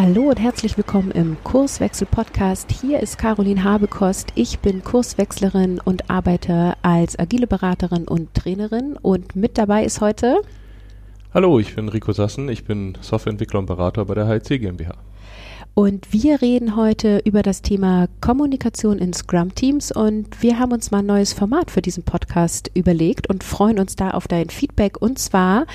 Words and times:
Hallo 0.00 0.28
und 0.28 0.38
herzlich 0.38 0.76
willkommen 0.76 1.10
im 1.10 1.36
Kurswechsel 1.42 2.06
Podcast. 2.06 2.70
Hier 2.70 3.00
ist 3.00 3.18
Caroline 3.18 3.64
Habekost. 3.64 4.28
Ich 4.36 4.60
bin 4.60 4.84
Kurswechslerin 4.84 5.80
und 5.84 6.08
arbeite 6.08 6.74
als 6.82 7.18
agile 7.18 7.48
Beraterin 7.48 8.06
und 8.06 8.32
Trainerin 8.32 8.96
und 9.02 9.34
mit 9.34 9.58
dabei 9.58 9.82
ist 9.82 10.00
heute 10.00 10.40
Hallo, 11.34 11.58
ich 11.58 11.74
bin 11.74 11.88
Rico 11.88 12.12
Sassen. 12.12 12.48
Ich 12.48 12.64
bin 12.64 12.96
Softwareentwickler 13.00 13.58
und 13.58 13.66
Berater 13.66 14.04
bei 14.04 14.14
der 14.14 14.28
HLC 14.28 14.60
GmbH. 14.60 14.94
Und 15.78 16.12
wir 16.12 16.42
reden 16.42 16.74
heute 16.74 17.22
über 17.24 17.44
das 17.44 17.62
Thema 17.62 18.08
Kommunikation 18.20 18.98
in 18.98 19.12
Scrum-Teams 19.12 19.92
und 19.92 20.42
wir 20.42 20.58
haben 20.58 20.72
uns 20.72 20.90
mal 20.90 20.98
ein 20.98 21.06
neues 21.06 21.32
Format 21.32 21.70
für 21.70 21.82
diesen 21.82 22.02
Podcast 22.02 22.68
überlegt 22.74 23.30
und 23.30 23.44
freuen 23.44 23.78
uns 23.78 23.94
da 23.94 24.10
auf 24.10 24.26
dein 24.26 24.50
Feedback. 24.50 25.00
Und 25.00 25.20
zwar 25.20 25.66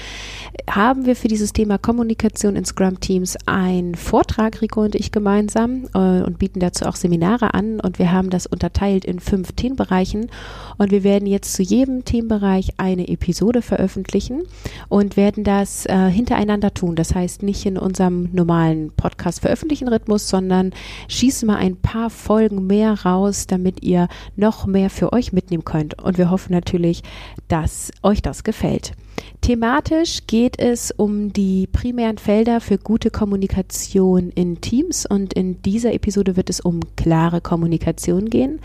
haben 0.70 1.06
wir 1.06 1.16
für 1.16 1.30
dieses 1.30 1.54
Thema 1.54 1.78
Kommunikation 1.78 2.58
in 2.58 2.66
Scrum-Teams 2.66 3.38
einen 3.46 3.96
Vortrag, 3.96 4.62
Rico 4.62 4.82
und 4.82 4.94
ich 4.94 5.14
gemeinsam, 5.14 5.86
äh, 5.94 6.22
und 6.22 6.38
bieten 6.38 6.60
dazu 6.60 6.86
auch 6.86 6.98
Seminare 6.98 7.54
an. 7.54 7.80
Und 7.80 7.98
wir 7.98 8.12
haben 8.12 8.30
das 8.30 8.46
unterteilt 8.46 9.06
in 9.06 9.22
fünf 9.22 9.54
Themenbereichen. 9.54 10.30
Und 10.78 10.92
wir 10.92 11.06
werden 11.06 11.30
jetzt 11.30 11.54
zu 11.54 11.64
jedem 11.64 12.04
Themenbereich 12.04 12.74
eine 12.76 13.08
Episode 13.08 13.62
veröffentlichen 13.62 14.44
und 14.90 15.16
werden 15.16 15.46
das 15.46 15.86
äh, 15.86 16.10
hintereinander 16.10 16.74
tun. 16.74 16.98
Das 16.98 17.16
heißt, 17.16 17.42
nicht 17.42 17.66
in 17.66 17.78
unserem 17.78 18.28
normalen 18.34 18.92
Podcast 18.92 19.40
veröffentlichen 19.40 19.93
Rhythmus, 19.94 20.28
sondern 20.28 20.72
schießen 21.08 21.48
mal 21.48 21.58
ein 21.58 21.78
paar 21.78 22.10
Folgen 22.10 22.68
mehr 22.68 23.06
raus, 23.06 23.48
damit 23.48 23.84
ihr 23.84 24.08
noch 24.36 24.66
mehr 24.66 24.90
für 24.90 25.14
euch 25.14 25.32
mitnehmen 25.32 25.64
könnt. 25.64 26.02
Und 26.02 26.18
wir 26.18 26.30
hoffen 26.30 26.52
natürlich, 26.52 27.04
dass 27.48 27.92
euch 28.02 28.22
das 28.22 28.44
gefällt. 28.44 28.94
Thematisch 29.42 30.26
geht 30.26 30.58
es 30.58 30.92
um 30.92 31.34
die 31.34 31.68
primären 31.68 32.18
Felder 32.18 32.62
für 32.62 32.78
gute 32.78 33.10
Kommunikation 33.10 34.30
in 34.30 34.62
Teams 34.62 35.06
und 35.06 35.34
in 35.34 35.62
dieser 35.62 35.94
Episode 35.94 36.38
wird 36.38 36.50
es 36.50 36.62
um 36.62 36.80
klare 36.96 37.42
Kommunikation 37.42 38.30
gehen 38.30 38.62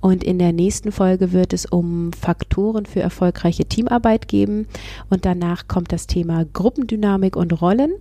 und 0.00 0.24
in 0.24 0.38
der 0.38 0.52
nächsten 0.52 0.90
Folge 0.90 1.32
wird 1.32 1.52
es 1.52 1.66
um 1.66 2.12
Faktoren 2.14 2.86
für 2.86 3.00
erfolgreiche 3.00 3.66
Teamarbeit 3.66 4.26
geben 4.26 4.66
und 5.10 5.26
danach 5.26 5.68
kommt 5.68 5.92
das 5.92 6.06
Thema 6.06 6.46
Gruppendynamik 6.50 7.36
und 7.36 7.60
Rollen. 7.60 7.92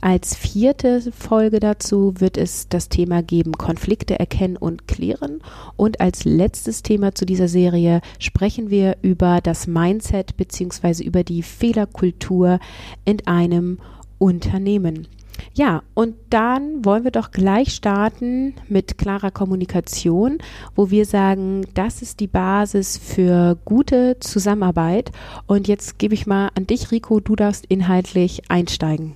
Als 0.00 0.34
vierte 0.34 1.12
Folge 1.12 1.60
dazu 1.60 2.14
wird 2.18 2.36
es 2.36 2.68
das 2.68 2.88
Thema 2.88 3.22
geben, 3.22 3.52
Konflikte 3.52 4.18
erkennen 4.18 4.56
und 4.56 4.88
klären. 4.88 5.40
Und 5.76 6.00
als 6.00 6.24
letztes 6.24 6.82
Thema 6.82 7.14
zu 7.14 7.24
dieser 7.24 7.46
Serie 7.48 8.00
sprechen 8.18 8.68
wir 8.68 8.96
über 9.02 9.40
das 9.40 9.68
Mindset 9.68 10.36
beziehungsweise 10.36 11.04
über 11.04 11.22
die 11.22 11.42
Fehlerkultur 11.42 12.58
in 13.04 13.24
einem 13.26 13.78
Unternehmen. 14.18 15.06
Ja, 15.54 15.82
und 15.94 16.14
dann 16.30 16.84
wollen 16.84 17.04
wir 17.04 17.10
doch 17.10 17.30
gleich 17.30 17.72
starten 17.74 18.54
mit 18.68 18.98
klarer 18.98 19.30
Kommunikation, 19.30 20.38
wo 20.74 20.90
wir 20.90 21.04
sagen, 21.04 21.66
das 21.74 22.02
ist 22.02 22.20
die 22.20 22.26
Basis 22.26 22.98
für 22.98 23.58
gute 23.64 24.18
Zusammenarbeit. 24.20 25.12
Und 25.46 25.68
jetzt 25.68 25.98
gebe 25.98 26.14
ich 26.14 26.26
mal 26.26 26.50
an 26.54 26.66
dich, 26.66 26.90
Rico, 26.90 27.20
du 27.20 27.36
darfst 27.36 27.66
inhaltlich 27.66 28.50
einsteigen. 28.50 29.14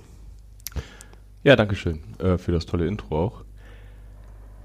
Ja, 1.43 1.55
danke 1.55 1.75
schön 1.75 1.99
äh, 2.19 2.37
für 2.37 2.51
das 2.51 2.65
tolle 2.65 2.87
Intro 2.87 3.17
auch. 3.17 3.43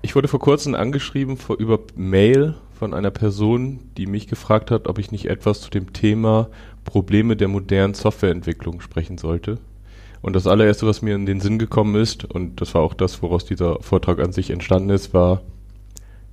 Ich 0.01 0.17
wurde 0.17 0.27
vor 0.27 0.41
kurzem 0.41 0.75
angeschrieben 0.75 1.37
vor, 1.37 1.59
über 1.59 1.79
Mail 1.95 2.55
von 2.73 2.95
einer 2.95 3.11
Person, 3.11 3.79
die 3.97 4.07
mich 4.07 4.27
gefragt 4.27 4.71
hat, 4.71 4.89
ob 4.89 4.99
ich 4.99 5.13
nicht 5.13 5.27
etwas 5.27 5.61
zu 5.61 5.71
dem 5.71 5.93
Thema 5.93 6.49
Probleme 6.85 7.37
der 7.37 7.49
modernen 7.49 7.95
Softwareentwicklung 7.95 8.81
sprechen 8.81 9.19
sollte. 9.19 9.59
Und 10.23 10.35
das 10.35 10.47
allererste, 10.47 10.87
was 10.87 11.03
mir 11.03 11.15
in 11.15 11.27
den 11.27 11.41
Sinn 11.41 11.59
gekommen 11.59 11.95
ist, 11.95 12.25
und 12.25 12.61
das 12.61 12.75
war 12.75 12.83
auch 12.83 12.95
das, 12.95 13.23
woraus 13.23 13.45
dieser 13.45 13.81
Vortrag 13.81 14.19
an 14.19 14.33
sich 14.33 14.51
entstanden 14.51 14.91
ist, 14.91 15.15
war, 15.15 15.43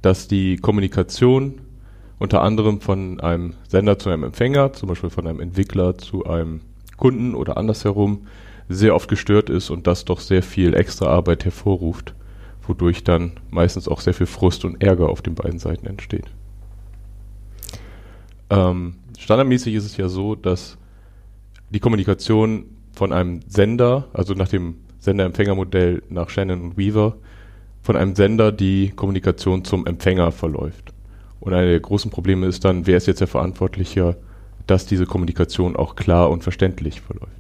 dass 0.02 0.28
die 0.28 0.58
Kommunikation 0.58 1.62
unter 2.18 2.42
anderem 2.42 2.82
von 2.82 3.20
einem 3.20 3.54
Sender 3.68 4.00
zu 4.00 4.10
einem 4.10 4.24
Empfänger, 4.24 4.74
zum 4.74 4.90
Beispiel 4.90 5.10
von 5.10 5.28
einem 5.28 5.40
Entwickler 5.40 5.98
zu 5.98 6.26
einem 6.26 6.62
Kunden 6.98 7.36
oder 7.36 7.58
andersherum, 7.58 8.28
sehr 8.70 8.96
oft 8.96 9.10
gestört 9.10 9.50
ist 9.50 9.72
und 9.72 9.88
das 9.88 10.06
doch 10.06 10.20
sehr 10.20 10.44
viel 10.44 10.76
extra 10.76 11.08
Arbeit 11.08 11.44
hervorruft, 11.44 12.14
wodurch 12.68 13.04
dann 13.04 13.34
meistens 13.50 13.88
auch 13.88 14.00
sehr 14.00 14.14
viel 14.14 14.28
Frust 14.28 14.64
und 14.64 14.82
Ärger 14.82 15.10
auf 15.10 15.24
den 15.24 15.36
beiden 15.36 15.60
Seiten 15.60 15.88
entsteht. 15.88 16.26
Ähm, 18.52 18.96
standardmäßig 19.18 19.74
ist 19.74 19.86
es 19.86 19.98
ja 19.98 20.08
so, 20.08 20.36
dass 20.36 20.78
die 21.72 21.80
Kommunikation 21.80 22.66
von 22.94 23.12
einem 23.12 23.42
Sender, 23.48 24.08
also 24.14 24.34
nach 24.34 24.48
dem 24.48 24.76
Sender-Empfänger-Modell 25.00 26.04
nach 26.10 26.30
Shannon 26.30 26.62
und 26.62 26.78
Weaver, 26.78 27.18
von 27.82 27.96
einem 27.96 28.16
Sender 28.16 28.52
die 28.52 28.92
Kommunikation 28.96 29.64
zum 29.64 29.88
Empfänger 29.88 30.32
verläuft. 30.32 30.94
Und 31.40 31.54
eine 31.54 31.70
der 31.70 31.80
großen 31.80 32.12
Probleme 32.12 32.46
ist 32.46 32.66
dann, 32.66 32.86
wer 32.86 32.98
ist 32.98 33.08
jetzt 33.08 33.22
der 33.22 33.28
Verantwortliche, 33.28 34.18
dass 34.68 34.86
diese 34.86 35.06
Kommunikation 35.06 35.76
auch 35.76 35.96
klar 35.96 36.30
und 36.30 36.44
verständlich 36.44 37.02
verläuft. 37.02 37.39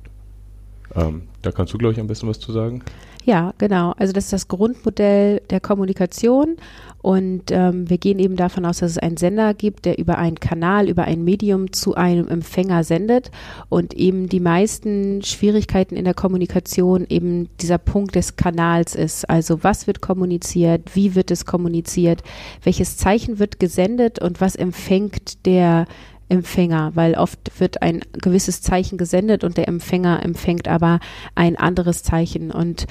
Ähm, 0.95 1.23
da 1.41 1.51
kannst 1.51 1.73
du, 1.73 1.77
glaube 1.77 1.93
ich, 1.93 1.99
am 1.99 2.07
besten 2.07 2.27
was 2.27 2.39
zu 2.39 2.51
sagen. 2.51 2.83
Ja, 3.25 3.53
genau. 3.57 3.93
Also 3.97 4.13
das 4.13 4.25
ist 4.25 4.33
das 4.33 4.47
Grundmodell 4.47 5.41
der 5.49 5.59
Kommunikation 5.59 6.55
und 7.01 7.51
ähm, 7.51 7.89
wir 7.89 7.97
gehen 7.97 8.17
eben 8.17 8.35
davon 8.35 8.65
aus, 8.65 8.79
dass 8.79 8.91
es 8.91 8.97
einen 8.97 9.17
Sender 9.17 9.53
gibt, 9.53 9.85
der 9.85 9.99
über 9.99 10.17
einen 10.17 10.39
Kanal, 10.39 10.89
über 10.89 11.03
ein 11.03 11.23
Medium 11.23 11.71
zu 11.71 11.95
einem 11.95 12.27
Empfänger 12.27 12.83
sendet 12.83 13.29
und 13.67 13.93
eben 13.93 14.29
die 14.29 14.39
meisten 14.39 15.21
Schwierigkeiten 15.21 15.95
in 15.95 16.05
der 16.05 16.13
Kommunikation 16.13 17.05
eben 17.07 17.49
dieser 17.61 17.77
Punkt 17.77 18.15
des 18.15 18.35
Kanals 18.35 18.95
ist. 18.95 19.29
Also 19.29 19.63
was 19.63 19.85
wird 19.85 20.01
kommuniziert, 20.01 20.95
wie 20.95 21.13
wird 21.13 21.29
es 21.29 21.45
kommuniziert, 21.45 22.23
welches 22.63 22.97
Zeichen 22.97 23.37
wird 23.37 23.59
gesendet 23.59 24.19
und 24.19 24.41
was 24.41 24.55
empfängt 24.55 25.45
der 25.45 25.85
Empfänger, 26.29 26.91
weil 26.93 27.15
oft 27.15 27.39
wird 27.59 27.81
ein 27.81 28.01
gewisses 28.13 28.61
Zeichen 28.61 28.99
gesendet 28.99 29.43
und 29.43 29.57
der 29.57 29.67
Empfänger 29.67 30.23
empfängt 30.23 30.67
aber 30.67 30.99
ein 31.33 31.55
anderes 31.55 32.03
Zeichen. 32.03 32.51
Und 32.51 32.85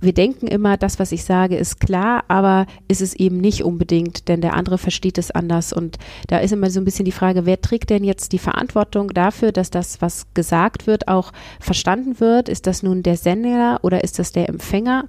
wir 0.00 0.14
denken 0.14 0.46
immer, 0.46 0.78
das, 0.78 0.98
was 0.98 1.12
ich 1.12 1.24
sage, 1.24 1.56
ist 1.56 1.80
klar, 1.80 2.24
aber 2.28 2.66
ist 2.88 3.02
es 3.02 3.14
eben 3.14 3.36
nicht 3.36 3.62
unbedingt, 3.62 4.28
denn 4.28 4.40
der 4.40 4.54
andere 4.54 4.78
versteht 4.78 5.18
es 5.18 5.30
anders. 5.30 5.74
Und 5.74 5.98
da 6.28 6.38
ist 6.38 6.52
immer 6.52 6.70
so 6.70 6.80
ein 6.80 6.86
bisschen 6.86 7.04
die 7.04 7.12
Frage, 7.12 7.44
wer 7.44 7.60
trägt 7.60 7.90
denn 7.90 8.04
jetzt 8.04 8.32
die 8.32 8.38
Verantwortung 8.38 9.08
dafür, 9.08 9.52
dass 9.52 9.68
das, 9.68 10.00
was 10.00 10.26
gesagt 10.32 10.86
wird, 10.86 11.08
auch 11.08 11.32
verstanden 11.60 12.20
wird? 12.20 12.48
Ist 12.48 12.66
das 12.66 12.82
nun 12.82 13.02
der 13.02 13.18
Sender 13.18 13.80
oder 13.82 14.02
ist 14.02 14.18
das 14.18 14.32
der 14.32 14.48
Empfänger? 14.48 15.04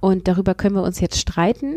Und 0.00 0.28
darüber 0.28 0.54
können 0.54 0.74
wir 0.74 0.82
uns 0.82 1.00
jetzt 1.00 1.18
streiten. 1.18 1.76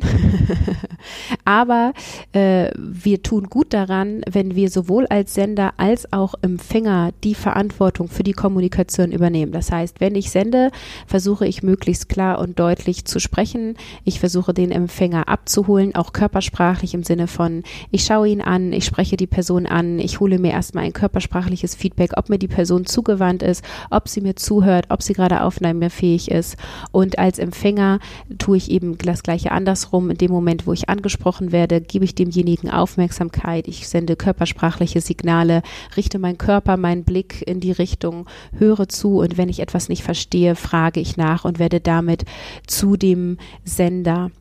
aber 1.45 1.93
äh, 2.33 2.72
wir 2.77 3.23
tun 3.23 3.47
gut 3.49 3.73
daran, 3.73 4.22
wenn 4.29 4.55
wir 4.55 4.69
sowohl 4.69 5.05
als 5.07 5.33
Sender 5.33 5.44
Sender 5.45 5.73
als 5.78 6.11
auch 6.11 6.33
Empfänger 6.41 7.11
die 7.23 7.35
Verantwortung 7.35 8.07
für 8.07 8.23
die 8.23 8.33
Kommunikation 8.33 9.11
übernehmen. 9.11 9.51
Das 9.51 9.72
heißt, 9.72 10.01
wenn 10.01 10.16
ich 10.16 10.31
sende, 10.31 10.72
versuche 11.06 11.45
ich 11.45 11.61
möglichst 11.61 12.09
klar 12.09 12.39
und 12.39 12.57
deutlich 12.57 13.06
zu 13.06 13.19
sprechen. 13.19 13.78
Ich 14.05 14.19
versuche 14.19 14.55
den 14.55 14.72
Empfänger 14.72 15.29
abzuholen, 15.29 15.94
auch 15.94 16.13
körpersprachlich 16.13 16.95
im 16.95 17.03
Sinne 17.03 17.28
von, 17.28 17.61
ich 17.91 18.05
schaue 18.05 18.28
ihn 18.28 18.41
an, 18.41 18.73
ich 18.73 18.85
spreche 18.85 19.17
die 19.17 19.28
Person 19.28 19.67
an, 19.67 19.99
ich 19.99 20.20
hole 20.20 20.40
mir 20.40 20.52
erstmal 20.52 20.85
ein 20.85 20.93
körpersprachliches 20.93 21.75
Feedback, 21.75 22.14
ob 22.17 22.29
mir 22.29 22.40
die 22.40 22.47
Person 22.47 22.87
zugewandt 22.87 23.43
ist, 23.43 23.64
ob 23.91 24.09
sie 24.09 24.22
mir 24.22 24.35
zuhört, 24.35 24.87
ob 24.90 25.03
sie 25.03 25.14
gerade 25.14 25.43
aufnahmefähig 25.43 26.31
ist. 26.31 26.58
Und 26.91 27.20
als 27.20 27.37
Empfänger 27.37 27.99
tue 28.40 28.58
ich 28.58 28.72
eben 28.72 28.97
das 28.97 29.22
Gleiche 29.22 29.52
andersrum. 29.52 30.09
In 30.09 30.17
dem 30.17 30.31
Moment, 30.31 30.66
wo 30.66 30.73
ich 30.73 30.90
angesprochen 30.90 31.52
werde, 31.52 31.81
gebe 31.81 32.03
ich 32.03 32.16
demjenigen 32.16 32.72
Aufmerksamkeit. 32.72 33.67
Ich 33.67 33.87
sende 33.87 34.16
körpersprachliche 34.16 35.02
Signale 35.02 35.34
Signale, 35.35 35.64
richte 35.97 36.17
meinen 36.20 36.37
Körper, 36.37 36.78
meinen 36.78 37.03
Blick 37.03 37.43
in 37.46 37.59
die 37.59 37.73
Richtung, 37.73 38.26
höre 38.58 38.87
zu 38.87 39.20
und 39.20 39.37
wenn 39.37 39.49
ich 39.49 39.59
etwas 39.59 39.90
nicht 39.90 40.03
verstehe, 40.03 40.55
frage 40.55 40.99
ich 40.99 41.17
nach 41.17 41.43
und 41.43 41.59
werde 41.59 41.82
damit 41.82 42.23
zu 42.67 42.96
dem 42.96 43.37
Sender. 43.66 44.32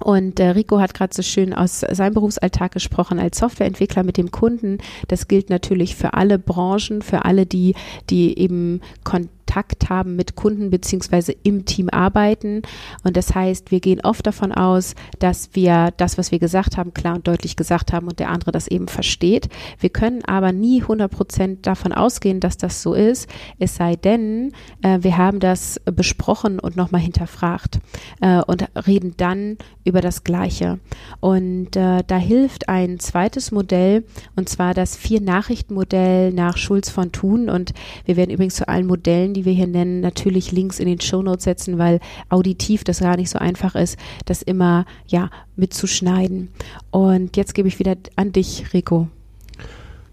Und 0.00 0.38
äh, 0.38 0.50
Rico 0.50 0.80
hat 0.80 0.94
gerade 0.94 1.14
so 1.14 1.22
schön 1.22 1.52
aus 1.52 1.80
seinem 1.80 2.14
Berufsalltag 2.14 2.72
gesprochen 2.72 3.18
als 3.18 3.38
Softwareentwickler 3.38 4.04
mit 4.04 4.16
dem 4.16 4.30
Kunden. 4.30 4.78
Das 5.08 5.26
gilt 5.26 5.50
natürlich 5.50 5.96
für 5.96 6.14
alle 6.14 6.38
Branchen, 6.38 7.02
für 7.02 7.24
alle, 7.24 7.46
die, 7.46 7.74
die 8.08 8.38
eben 8.38 8.80
Kontakt 9.04 9.37
Kontakt 9.58 9.90
haben 9.90 10.14
mit 10.14 10.36
Kunden 10.36 10.70
beziehungsweise 10.70 11.32
im 11.42 11.64
Team 11.64 11.88
arbeiten. 11.88 12.62
Und 13.02 13.16
das 13.16 13.34
heißt, 13.34 13.72
wir 13.72 13.80
gehen 13.80 14.00
oft 14.04 14.24
davon 14.24 14.52
aus, 14.52 14.94
dass 15.18 15.50
wir 15.54 15.92
das, 15.96 16.16
was 16.16 16.30
wir 16.30 16.38
gesagt 16.38 16.76
haben, 16.76 16.94
klar 16.94 17.16
und 17.16 17.26
deutlich 17.26 17.56
gesagt 17.56 17.92
haben 17.92 18.06
und 18.06 18.20
der 18.20 18.30
andere 18.30 18.52
das 18.52 18.68
eben 18.68 18.86
versteht. 18.86 19.48
Wir 19.80 19.90
können 19.90 20.24
aber 20.24 20.52
nie 20.52 20.80
100 20.82 21.10
Prozent 21.10 21.66
davon 21.66 21.92
ausgehen, 21.92 22.38
dass 22.38 22.56
das 22.56 22.82
so 22.82 22.94
ist, 22.94 23.28
es 23.58 23.74
sei 23.74 23.96
denn, 23.96 24.52
äh, 24.82 24.98
wir 25.00 25.18
haben 25.18 25.40
das 25.40 25.80
besprochen 25.84 26.60
und 26.60 26.76
nochmal 26.76 27.00
hinterfragt 27.00 27.80
äh, 28.20 28.40
und 28.42 28.64
reden 28.86 29.14
dann 29.16 29.56
über 29.84 30.00
das 30.00 30.22
Gleiche. 30.22 30.78
Und 31.18 31.74
äh, 31.74 32.04
da 32.06 32.16
hilft 32.16 32.68
ein 32.68 33.00
zweites 33.00 33.50
Modell, 33.50 34.04
und 34.36 34.48
zwar 34.48 34.74
das 34.74 34.96
Vier-Nachrichten-Modell 34.96 36.32
nach 36.32 36.56
Schulz 36.56 36.90
von 36.90 37.10
Thun. 37.10 37.48
Und 37.48 37.72
wir 38.04 38.16
werden 38.16 38.30
übrigens 38.30 38.54
zu 38.54 38.68
allen 38.68 38.86
Modellen, 38.86 39.34
die 39.34 39.44
wir 39.44 39.47
hier 39.52 39.66
nennen, 39.66 40.00
natürlich 40.00 40.52
Links 40.52 40.78
in 40.78 40.86
den 40.86 41.00
Shownotes 41.00 41.44
setzen, 41.44 41.78
weil 41.78 42.00
auditiv 42.28 42.84
das 42.84 43.00
gar 43.00 43.16
nicht 43.16 43.30
so 43.30 43.38
einfach 43.38 43.74
ist, 43.74 43.98
das 44.24 44.42
immer 44.42 44.86
ja 45.06 45.30
mitzuschneiden. 45.56 46.48
Und 46.90 47.36
jetzt 47.36 47.54
gebe 47.54 47.68
ich 47.68 47.78
wieder 47.78 47.96
an 48.16 48.32
dich, 48.32 48.72
Rico. 48.72 49.08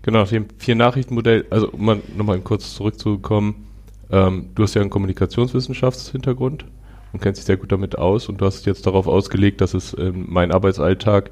Genau, 0.01 0.19
nach 0.19 0.29
dem 0.29 0.45
Vier-Nachrichten-Modell, 0.57 1.45
also 1.49 1.71
um 1.71 1.83
mal 1.83 1.99
nochmal 2.15 2.39
kurz 2.41 2.75
zurückzukommen, 2.75 3.65
ähm, 4.11 4.49
du 4.53 4.63
hast 4.63 4.75
ja 4.75 4.81
einen 4.81 4.91
Kommunikationswissenschaftshintergrund 4.91 6.65
und 7.11 7.21
kennst 7.21 7.39
dich 7.39 7.45
sehr 7.45 7.57
gut 7.57 7.71
damit 7.71 7.97
aus 7.97 8.29
und 8.29 8.39
du 8.39 8.45
hast 8.45 8.65
jetzt 8.65 8.85
darauf 8.85 9.07
ausgelegt, 9.07 9.61
dass 9.61 9.73
es 9.73 9.93
in 9.93 10.31
meinen 10.31 10.51
Arbeitsalltag 10.51 11.31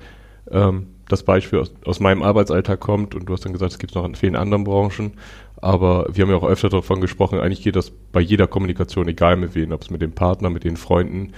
ähm, 0.50 0.88
das 1.08 1.24
Beispiel 1.24 1.60
aus, 1.60 1.72
aus, 1.86 2.00
meinem 2.00 2.24
Arbeitsalltag 2.24 2.80
kommt 2.80 3.16
und 3.16 3.28
du 3.28 3.34
hast 3.34 3.46
dann 3.46 3.54
gesagt, 3.54 3.74
es 3.74 3.80
gibt 3.80 3.92
es 3.92 3.96
noch 3.96 4.06
in 4.06 4.16
vielen 4.16 4.36
anderen 4.36 4.64
Branchen, 4.64 5.14
aber 5.58 6.08
wir 6.12 6.24
haben 6.24 6.32
ja 6.32 6.38
auch 6.38 6.48
öfter 6.48 6.70
davon 6.70 7.02
gesprochen, 7.02 7.40
eigentlich 7.40 7.62
geht 7.62 7.76
das 7.76 7.92
bei 8.12 8.22
jeder 8.22 8.48
Kommunikation, 8.48 9.08
egal 9.08 9.36
mit 9.36 9.56
wem, 9.56 9.72
ob 9.72 9.82
es 9.82 9.90
mit 9.90 10.02
dem 10.02 10.14
Partner, 10.14 10.50
mit 10.50 10.64
den 10.64 10.78
Freunden, 10.78 11.34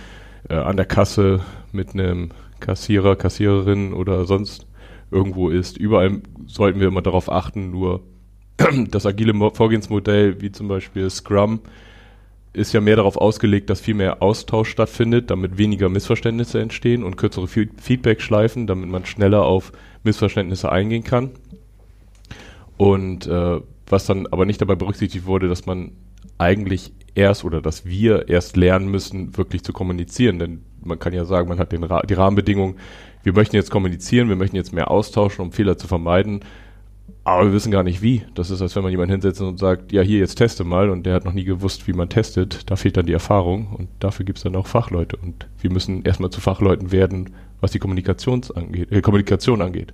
äh, 0.49 0.55
an 0.55 0.77
der 0.77 0.85
Kasse, 0.85 1.41
mit 1.71 1.93
einem 1.93 2.29
Kassierer, 2.59 3.15
Kassiererin 3.15 3.93
oder 3.93 4.25
sonst 4.25 4.67
irgendwo 5.11 5.49
ist. 5.49 5.77
Überall 5.77 6.21
sollten 6.47 6.79
wir 6.79 6.87
immer 6.87 7.01
darauf 7.01 7.31
achten, 7.31 7.71
nur 7.71 8.01
das 8.89 9.05
agile 9.05 9.33
Vorgehensmodell, 9.51 10.41
wie 10.41 10.51
zum 10.51 10.67
Beispiel 10.67 11.09
Scrum, 11.09 11.59
ist 12.55 12.73
ja 12.73 12.81
mehr 12.81 12.95
darauf 12.95 13.17
ausgelegt, 13.17 13.69
dass 13.69 13.81
viel 13.81 13.93
mehr 13.95 14.21
Austausch 14.21 14.69
stattfindet, 14.69 15.29
damit 15.29 15.57
weniger 15.57 15.89
Missverständnisse 15.89 16.59
entstehen 16.59 17.03
und 17.03 17.17
kürzere 17.17 17.47
Feedback-Schleifen, 17.47 18.67
damit 18.67 18.89
man 18.89 19.05
schneller 19.05 19.43
auf 19.43 19.71
Missverständnisse 20.03 20.71
eingehen 20.71 21.03
kann. 21.03 21.31
Und 22.77 23.27
äh, 23.27 23.59
was 23.87 24.05
dann 24.05 24.27
aber 24.27 24.45
nicht 24.45 24.61
dabei 24.61 24.75
berücksichtigt 24.75 25.25
wurde, 25.25 25.47
dass 25.47 25.65
man 25.65 25.91
eigentlich 26.37 26.93
erst 27.13 27.45
oder 27.45 27.61
dass 27.61 27.85
wir 27.85 28.27
erst 28.27 28.57
lernen 28.57 28.89
müssen, 28.89 29.37
wirklich 29.37 29.63
zu 29.63 29.73
kommunizieren. 29.73 30.39
Denn 30.39 30.63
man 30.83 30.99
kann 30.99 31.13
ja 31.13 31.25
sagen, 31.25 31.49
man 31.49 31.59
hat 31.59 31.71
den 31.71 31.83
Ra 31.83 32.01
die 32.01 32.13
Rahmenbedingungen, 32.13 32.75
wir 33.23 33.33
möchten 33.33 33.55
jetzt 33.55 33.71
kommunizieren, 33.71 34.29
wir 34.29 34.35
möchten 34.35 34.55
jetzt 34.55 34.73
mehr 34.73 34.91
austauschen, 34.91 35.43
um 35.45 35.51
Fehler 35.51 35.77
zu 35.77 35.87
vermeiden. 35.87 36.41
Aber 37.25 37.47
wir 37.47 37.53
wissen 37.53 37.71
gar 37.71 37.81
nicht 37.81 38.03
wie. 38.03 38.21
Das 38.35 38.51
ist, 38.51 38.61
als 38.61 38.75
wenn 38.75 38.83
man 38.83 38.91
jemanden 38.91 39.13
hinsetzt 39.13 39.41
und 39.41 39.57
sagt, 39.57 39.91
ja, 39.91 40.03
hier, 40.03 40.19
jetzt 40.19 40.35
teste 40.35 40.63
mal. 40.63 40.91
Und 40.91 41.07
der 41.07 41.15
hat 41.15 41.25
noch 41.25 41.33
nie 41.33 41.43
gewusst, 41.43 41.87
wie 41.87 41.93
man 41.93 42.07
testet. 42.07 42.69
Da 42.69 42.75
fehlt 42.75 42.97
dann 42.97 43.07
die 43.07 43.13
Erfahrung. 43.13 43.73
Und 43.75 43.89
dafür 43.99 44.25
gibt 44.25 44.37
es 44.37 44.43
dann 44.43 44.55
auch 44.55 44.67
Fachleute. 44.67 45.17
Und 45.17 45.47
wir 45.59 45.71
müssen 45.71 46.03
erstmal 46.03 46.29
zu 46.29 46.39
Fachleuten 46.39 46.91
werden, 46.91 47.31
was 47.61 47.71
die 47.71 47.79
Kommunikations 47.79 48.51
angeht, 48.51 48.91
äh, 48.91 49.01
Kommunikation 49.01 49.63
angeht. 49.63 49.91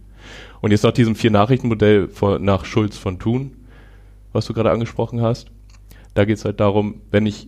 Und 0.60 0.72
jetzt 0.72 0.84
nach 0.84 0.92
diesem 0.92 1.16
Vier-Nachrichten-Modell 1.16 2.10
nach 2.40 2.66
Schulz 2.66 2.98
von 2.98 3.18
Thun, 3.18 3.54
was 4.34 4.46
du 4.46 4.54
gerade 4.54 4.72
angesprochen 4.72 5.22
hast, 5.22 5.52
da 6.14 6.26
geht 6.26 6.38
es 6.38 6.44
halt 6.44 6.60
darum, 6.60 6.96
wenn 7.12 7.26
ich 7.26 7.48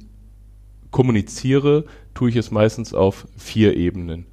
kommuniziere, 0.92 1.84
tue 2.14 2.30
ich 2.30 2.38
es 2.38 2.52
meistens 2.52 2.94
auf 2.94 3.28
vier 3.36 3.76
Ebenen. 3.76 4.28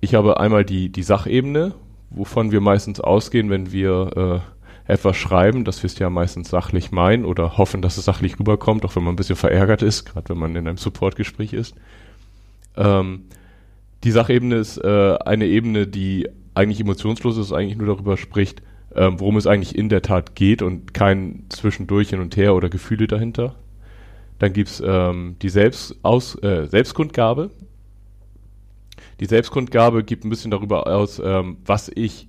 Ich 0.00 0.14
habe 0.14 0.40
einmal 0.40 0.64
die, 0.64 0.88
die 0.88 1.02
Sachebene, 1.02 1.74
wovon 2.08 2.50
wir 2.50 2.62
meistens 2.62 3.00
ausgehen, 3.00 3.50
wenn 3.50 3.72
wir 3.72 4.42
äh, 4.42 4.53
etwas 4.86 5.16
schreiben, 5.16 5.64
dass 5.64 5.82
wir 5.82 5.86
es 5.86 5.98
ja 5.98 6.10
meistens 6.10 6.50
sachlich 6.50 6.92
meinen 6.92 7.24
oder 7.24 7.56
hoffen, 7.56 7.80
dass 7.82 7.96
es 7.96 8.04
sachlich 8.04 8.38
rüberkommt, 8.38 8.84
auch 8.84 8.94
wenn 8.96 9.04
man 9.04 9.14
ein 9.14 9.16
bisschen 9.16 9.36
verärgert 9.36 9.82
ist, 9.82 10.04
gerade 10.04 10.28
wenn 10.28 10.38
man 10.38 10.56
in 10.56 10.68
einem 10.68 10.76
Supportgespräch 10.76 11.52
ist. 11.52 11.74
Ähm, 12.76 13.24
die 14.02 14.10
Sachebene 14.10 14.56
ist 14.56 14.76
äh, 14.78 15.16
eine 15.24 15.46
Ebene, 15.46 15.86
die 15.86 16.28
eigentlich 16.54 16.80
emotionslos 16.80 17.38
ist, 17.38 17.52
eigentlich 17.52 17.78
nur 17.78 17.86
darüber 17.86 18.16
spricht, 18.16 18.60
äh, 18.94 19.10
worum 19.12 19.38
es 19.38 19.46
eigentlich 19.46 19.76
in 19.76 19.88
der 19.88 20.02
Tat 20.02 20.34
geht 20.34 20.60
und 20.60 20.92
kein 20.92 21.44
Zwischendurch 21.48 22.10
hin 22.10 22.20
und 22.20 22.36
her 22.36 22.54
oder 22.54 22.68
Gefühle 22.68 23.06
dahinter. 23.06 23.54
Dann 24.38 24.52
gibt's 24.52 24.82
ähm, 24.84 25.36
die 25.40 25.48
Selbstaus, 25.48 26.34
äh, 26.42 26.66
Selbstkundgabe, 26.66 27.50
die 29.20 29.26
Selbstkundgabe 29.26 30.04
gibt 30.04 30.24
ein 30.24 30.30
bisschen 30.30 30.50
darüber 30.50 30.86
aus, 30.86 31.20
ähm, 31.24 31.56
was 31.64 31.90
ich 31.94 32.28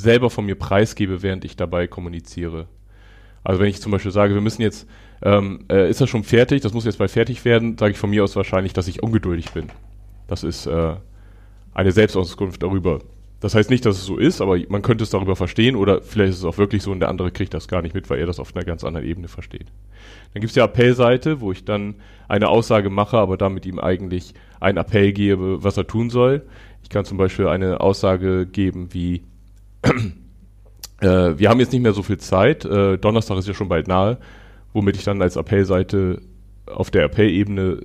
selber 0.00 0.30
von 0.30 0.46
mir 0.46 0.56
preisgebe, 0.56 1.22
während 1.22 1.44
ich 1.44 1.56
dabei 1.56 1.86
kommuniziere. 1.86 2.66
Also 3.42 3.60
wenn 3.60 3.68
ich 3.68 3.80
zum 3.80 3.92
Beispiel 3.92 4.10
sage, 4.10 4.34
wir 4.34 4.40
müssen 4.40 4.62
jetzt, 4.62 4.86
ähm, 5.22 5.64
äh, 5.70 5.88
ist 5.88 6.00
das 6.00 6.10
schon 6.10 6.24
fertig, 6.24 6.60
das 6.62 6.72
muss 6.72 6.84
jetzt 6.84 6.98
bald 6.98 7.10
fertig 7.10 7.44
werden, 7.44 7.78
sage 7.78 7.92
ich 7.92 7.98
von 7.98 8.10
mir 8.10 8.24
aus 8.24 8.36
wahrscheinlich, 8.36 8.72
dass 8.72 8.88
ich 8.88 9.02
ungeduldig 9.02 9.52
bin. 9.52 9.68
Das 10.28 10.44
ist 10.44 10.66
äh, 10.66 10.94
eine 11.72 11.92
Selbstauskunft 11.92 12.62
darüber. 12.62 13.00
Das 13.40 13.54
heißt 13.54 13.70
nicht, 13.70 13.86
dass 13.86 13.96
es 13.96 14.04
so 14.04 14.18
ist, 14.18 14.42
aber 14.42 14.58
man 14.68 14.82
könnte 14.82 15.02
es 15.02 15.10
darüber 15.10 15.34
verstehen 15.34 15.74
oder 15.74 16.02
vielleicht 16.02 16.32
ist 16.32 16.38
es 16.40 16.44
auch 16.44 16.58
wirklich 16.58 16.82
so 16.82 16.92
und 16.92 17.00
der 17.00 17.08
andere 17.08 17.30
kriegt 17.30 17.54
das 17.54 17.68
gar 17.68 17.80
nicht 17.80 17.94
mit, 17.94 18.10
weil 18.10 18.18
er 18.18 18.26
das 18.26 18.38
auf 18.38 18.54
einer 18.54 18.66
ganz 18.66 18.84
anderen 18.84 19.06
Ebene 19.06 19.28
versteht. 19.28 19.66
Dann 20.34 20.42
gibt 20.42 20.50
es 20.50 20.54
die 20.54 20.60
Appellseite, 20.60 21.40
wo 21.40 21.50
ich 21.50 21.64
dann 21.64 21.94
eine 22.28 22.48
Aussage 22.48 22.90
mache, 22.90 23.16
aber 23.16 23.38
damit 23.38 23.64
ihm 23.64 23.78
eigentlich 23.78 24.34
einen 24.60 24.76
Appell 24.76 25.12
gebe, 25.12 25.64
was 25.64 25.78
er 25.78 25.86
tun 25.86 26.10
soll. 26.10 26.42
Ich 26.82 26.90
kann 26.90 27.06
zum 27.06 27.16
Beispiel 27.16 27.48
eine 27.48 27.80
Aussage 27.80 28.46
geben 28.46 28.92
wie, 28.92 29.22
äh, 29.82 31.38
wir 31.38 31.48
haben 31.48 31.60
jetzt 31.60 31.72
nicht 31.72 31.82
mehr 31.82 31.92
so 31.92 32.02
viel 32.02 32.18
Zeit, 32.18 32.64
äh, 32.64 32.98
Donnerstag 32.98 33.38
ist 33.38 33.48
ja 33.48 33.54
schon 33.54 33.68
bald 33.68 33.88
nahe, 33.88 34.18
womit 34.72 34.96
ich 34.96 35.04
dann 35.04 35.20
als 35.22 35.36
Appellseite 35.36 36.22
auf 36.66 36.90
der 36.90 37.04
Appellebene 37.04 37.80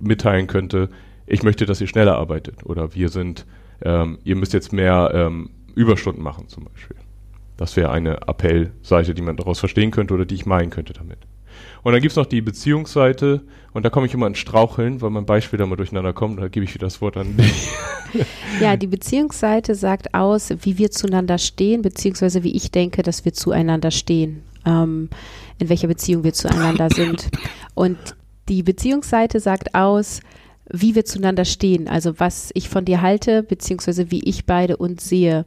mitteilen 0.00 0.46
könnte, 0.46 0.88
ich 1.26 1.42
möchte, 1.42 1.66
dass 1.66 1.80
ihr 1.80 1.86
schneller 1.86 2.16
arbeitet 2.16 2.64
oder 2.66 2.94
wir 2.94 3.08
sind 3.08 3.46
ähm, 3.82 4.18
ihr 4.24 4.36
müsst 4.36 4.52
jetzt 4.52 4.72
mehr 4.72 5.10
ähm, 5.14 5.50
Überstunden 5.74 6.22
machen 6.22 6.48
zum 6.48 6.64
Beispiel. 6.64 6.96
Das 7.56 7.76
wäre 7.76 7.90
eine 7.90 8.26
Appellseite, 8.28 9.14
die 9.14 9.22
man 9.22 9.36
daraus 9.36 9.60
verstehen 9.60 9.90
könnte 9.90 10.14
oder 10.14 10.24
die 10.24 10.34
ich 10.34 10.46
meinen 10.46 10.70
könnte 10.70 10.92
damit. 10.92 11.18
Und 11.84 11.92
dann 11.92 12.00
gibt's 12.00 12.16
noch 12.16 12.26
die 12.26 12.40
Beziehungsseite 12.40 13.42
und 13.72 13.84
da 13.84 13.90
komme 13.90 14.06
ich 14.06 14.14
immer 14.14 14.26
ins 14.26 14.38
Straucheln, 14.38 15.02
weil 15.02 15.10
mein 15.10 15.26
Beispiel 15.26 15.58
da 15.58 15.66
mal 15.66 15.76
durcheinander 15.76 16.14
kommt. 16.14 16.40
Da 16.40 16.48
gebe 16.48 16.64
ich 16.64 16.74
wieder 16.74 16.86
das 16.86 17.00
Wort 17.00 17.16
an 17.16 17.36
dich. 17.36 17.68
Ja, 18.60 18.76
die 18.76 18.86
Beziehungsseite 18.86 19.74
sagt 19.74 20.14
aus, 20.14 20.50
wie 20.60 20.78
wir 20.78 20.92
zueinander 20.92 21.36
stehen, 21.36 21.82
beziehungsweise 21.82 22.44
wie 22.44 22.54
ich 22.54 22.70
denke, 22.70 23.02
dass 23.02 23.24
wir 23.24 23.32
zueinander 23.32 23.90
stehen, 23.90 24.44
ähm, 24.64 25.08
in 25.58 25.68
welcher 25.68 25.88
Beziehung 25.88 26.22
wir 26.22 26.32
zueinander 26.32 26.90
sind. 26.90 27.28
Und 27.74 27.98
die 28.48 28.62
Beziehungsseite 28.62 29.40
sagt 29.40 29.74
aus, 29.74 30.20
wie 30.70 30.94
wir 30.94 31.04
zueinander 31.04 31.44
stehen, 31.44 31.88
also 31.88 32.20
was 32.20 32.50
ich 32.54 32.68
von 32.68 32.84
dir 32.84 33.02
halte, 33.02 33.42
beziehungsweise 33.42 34.12
wie 34.12 34.22
ich 34.22 34.46
beide 34.46 34.76
uns 34.76 35.08
sehe. 35.08 35.44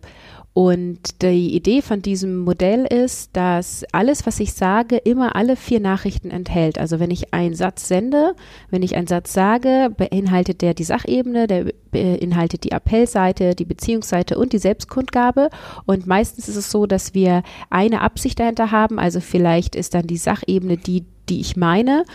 Und 0.57 1.21
die 1.21 1.55
Idee 1.55 1.83
von 1.83 2.01
diesem 2.01 2.39
Modell 2.39 2.85
ist, 2.85 3.37
dass 3.37 3.85
alles, 3.91 4.25
was 4.25 4.39
ich 4.39 4.53
sage, 4.53 4.97
immer 4.97 5.35
alle 5.35 5.55
vier 5.55 5.79
Nachrichten 5.79 6.31
enthält. 6.31 6.79
Also 6.79 6.99
wenn 6.99 7.11
ich 7.11 7.31
einen 7.31 7.53
Satz 7.53 7.87
sende, 7.87 8.33
wenn 8.71 8.81
ich 8.81 8.95
einen 8.95 9.05
Satz 9.05 9.33
sage, 9.33 9.93
beinhaltet 9.95 10.63
der 10.63 10.73
die 10.73 10.83
Sachebene, 10.83 11.45
der 11.45 11.71
beinhaltet 11.91 12.63
die 12.63 12.71
Appellseite, 12.71 13.53
die 13.53 13.65
Beziehungsseite 13.65 14.35
und 14.39 14.51
die 14.51 14.57
Selbstkundgabe. 14.57 15.51
Und 15.85 16.07
meistens 16.07 16.49
ist 16.49 16.55
es 16.55 16.71
so, 16.71 16.87
dass 16.87 17.13
wir 17.13 17.43
eine 17.69 18.01
Absicht 18.01 18.39
dahinter 18.39 18.71
haben. 18.71 18.97
Also 18.97 19.19
vielleicht 19.19 19.75
ist 19.75 19.93
dann 19.93 20.07
die 20.07 20.17
Sachebene 20.17 20.77
die, 20.77 21.05
die 21.29 21.39
ich 21.39 21.55
meine 21.55 22.05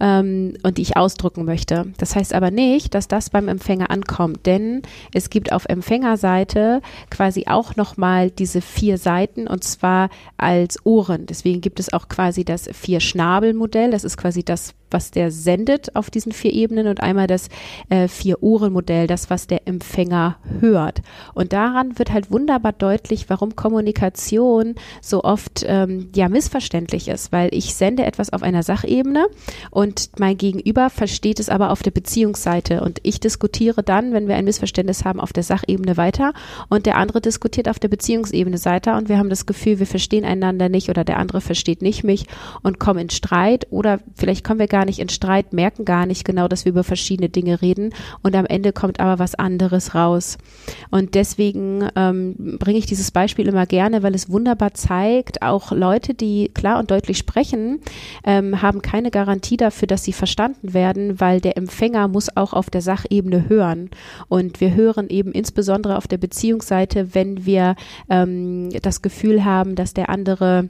ähm, 0.00 0.54
und 0.62 0.78
die 0.78 0.82
ich 0.82 0.96
ausdrücken 0.96 1.44
möchte. 1.44 1.92
Das 1.98 2.16
heißt 2.16 2.34
aber 2.34 2.50
nicht, 2.50 2.94
dass 2.94 3.08
das 3.08 3.30
beim 3.30 3.48
Empfänger 3.48 3.90
ankommt, 3.90 4.46
denn 4.46 4.82
es 5.12 5.30
gibt 5.30 5.52
auf 5.52 5.66
Empfängerseite 5.66 6.80
quasi 7.10 7.44
auch 7.46 7.76
nochmal 7.76 8.30
diese 8.30 8.60
vier 8.60 8.98
Seiten 8.98 9.46
und 9.46 9.64
zwar 9.64 10.10
als 10.36 10.84
Ohren. 10.84 11.26
Deswegen 11.26 11.60
gibt 11.60 11.80
es 11.80 11.92
auch 11.92 12.08
quasi 12.08 12.44
das 12.44 12.68
Vier-Schnabel-Modell. 12.72 13.90
Das 13.90 14.04
ist 14.04 14.16
quasi 14.16 14.42
das 14.42 14.74
was 14.90 15.10
der 15.10 15.30
sendet 15.30 15.94
auf 15.96 16.10
diesen 16.10 16.32
vier 16.32 16.52
Ebenen 16.52 16.86
und 16.86 17.02
einmal 17.02 17.26
das 17.26 17.48
äh, 17.88 18.08
Vier-Ohren-Modell, 18.08 19.06
das, 19.06 19.30
was 19.30 19.46
der 19.46 19.66
Empfänger 19.66 20.36
hört. 20.60 21.02
Und 21.34 21.52
daran 21.52 21.98
wird 21.98 22.12
halt 22.12 22.30
wunderbar 22.30 22.72
deutlich, 22.72 23.28
warum 23.28 23.56
Kommunikation 23.56 24.74
so 25.00 25.22
oft 25.24 25.64
ähm, 25.66 26.10
ja 26.14 26.28
missverständlich 26.28 27.08
ist, 27.08 27.32
weil 27.32 27.48
ich 27.52 27.74
sende 27.74 28.04
etwas 28.04 28.32
auf 28.32 28.42
einer 28.42 28.62
Sachebene 28.62 29.26
und 29.70 30.10
mein 30.18 30.36
Gegenüber 30.36 30.90
versteht 30.90 31.40
es 31.40 31.48
aber 31.48 31.70
auf 31.70 31.82
der 31.82 31.90
Beziehungsseite 31.90 32.82
und 32.82 33.00
ich 33.02 33.20
diskutiere 33.20 33.82
dann, 33.82 34.12
wenn 34.12 34.28
wir 34.28 34.36
ein 34.36 34.44
Missverständnis 34.44 35.04
haben, 35.04 35.20
auf 35.20 35.32
der 35.32 35.42
Sachebene 35.42 35.96
weiter 35.96 36.32
und 36.68 36.86
der 36.86 36.96
andere 36.96 37.20
diskutiert 37.20 37.68
auf 37.68 37.78
der 37.78 37.88
Beziehungsebene 37.88 38.58
weiter 38.64 38.96
und 38.96 39.08
wir 39.08 39.18
haben 39.18 39.30
das 39.30 39.46
Gefühl, 39.46 39.78
wir 39.78 39.86
verstehen 39.86 40.24
einander 40.24 40.68
nicht 40.68 40.88
oder 40.88 41.04
der 41.04 41.18
andere 41.18 41.40
versteht 41.40 41.82
nicht 41.82 42.04
mich 42.04 42.26
und 42.62 42.78
kommen 42.78 43.00
in 43.00 43.10
Streit 43.10 43.66
oder 43.70 44.00
vielleicht 44.14 44.44
kommen 44.44 44.60
wir 44.60 44.66
gar 44.66 44.79
nicht 44.84 44.98
in 44.98 45.08
Streit, 45.08 45.52
merken 45.52 45.84
gar 45.84 46.06
nicht 46.06 46.24
genau, 46.24 46.48
dass 46.48 46.64
wir 46.64 46.70
über 46.70 46.84
verschiedene 46.84 47.28
Dinge 47.28 47.62
reden 47.62 47.94
und 48.22 48.34
am 48.34 48.46
Ende 48.46 48.72
kommt 48.72 49.00
aber 49.00 49.18
was 49.18 49.34
anderes 49.34 49.94
raus. 49.94 50.38
Und 50.90 51.14
deswegen 51.14 51.88
ähm, 51.96 52.58
bringe 52.58 52.78
ich 52.78 52.86
dieses 52.86 53.10
Beispiel 53.10 53.48
immer 53.48 53.66
gerne, 53.66 54.02
weil 54.02 54.14
es 54.14 54.30
wunderbar 54.30 54.74
zeigt, 54.74 55.42
auch 55.42 55.72
Leute, 55.72 56.14
die 56.14 56.50
klar 56.54 56.78
und 56.78 56.90
deutlich 56.90 57.18
sprechen, 57.18 57.80
ähm, 58.24 58.62
haben 58.62 58.82
keine 58.82 59.10
Garantie 59.10 59.56
dafür, 59.56 59.88
dass 59.88 60.04
sie 60.04 60.12
verstanden 60.12 60.74
werden, 60.74 61.20
weil 61.20 61.40
der 61.40 61.56
Empfänger 61.56 62.08
muss 62.08 62.36
auch 62.36 62.52
auf 62.52 62.70
der 62.70 62.82
Sachebene 62.82 63.48
hören. 63.48 63.90
Und 64.28 64.60
wir 64.60 64.74
hören 64.74 65.08
eben 65.08 65.32
insbesondere 65.32 65.96
auf 65.96 66.08
der 66.08 66.18
Beziehungsseite, 66.18 67.14
wenn 67.14 67.46
wir 67.46 67.76
ähm, 68.08 68.70
das 68.82 69.02
Gefühl 69.02 69.44
haben, 69.44 69.74
dass 69.74 69.94
der 69.94 70.08
andere 70.08 70.68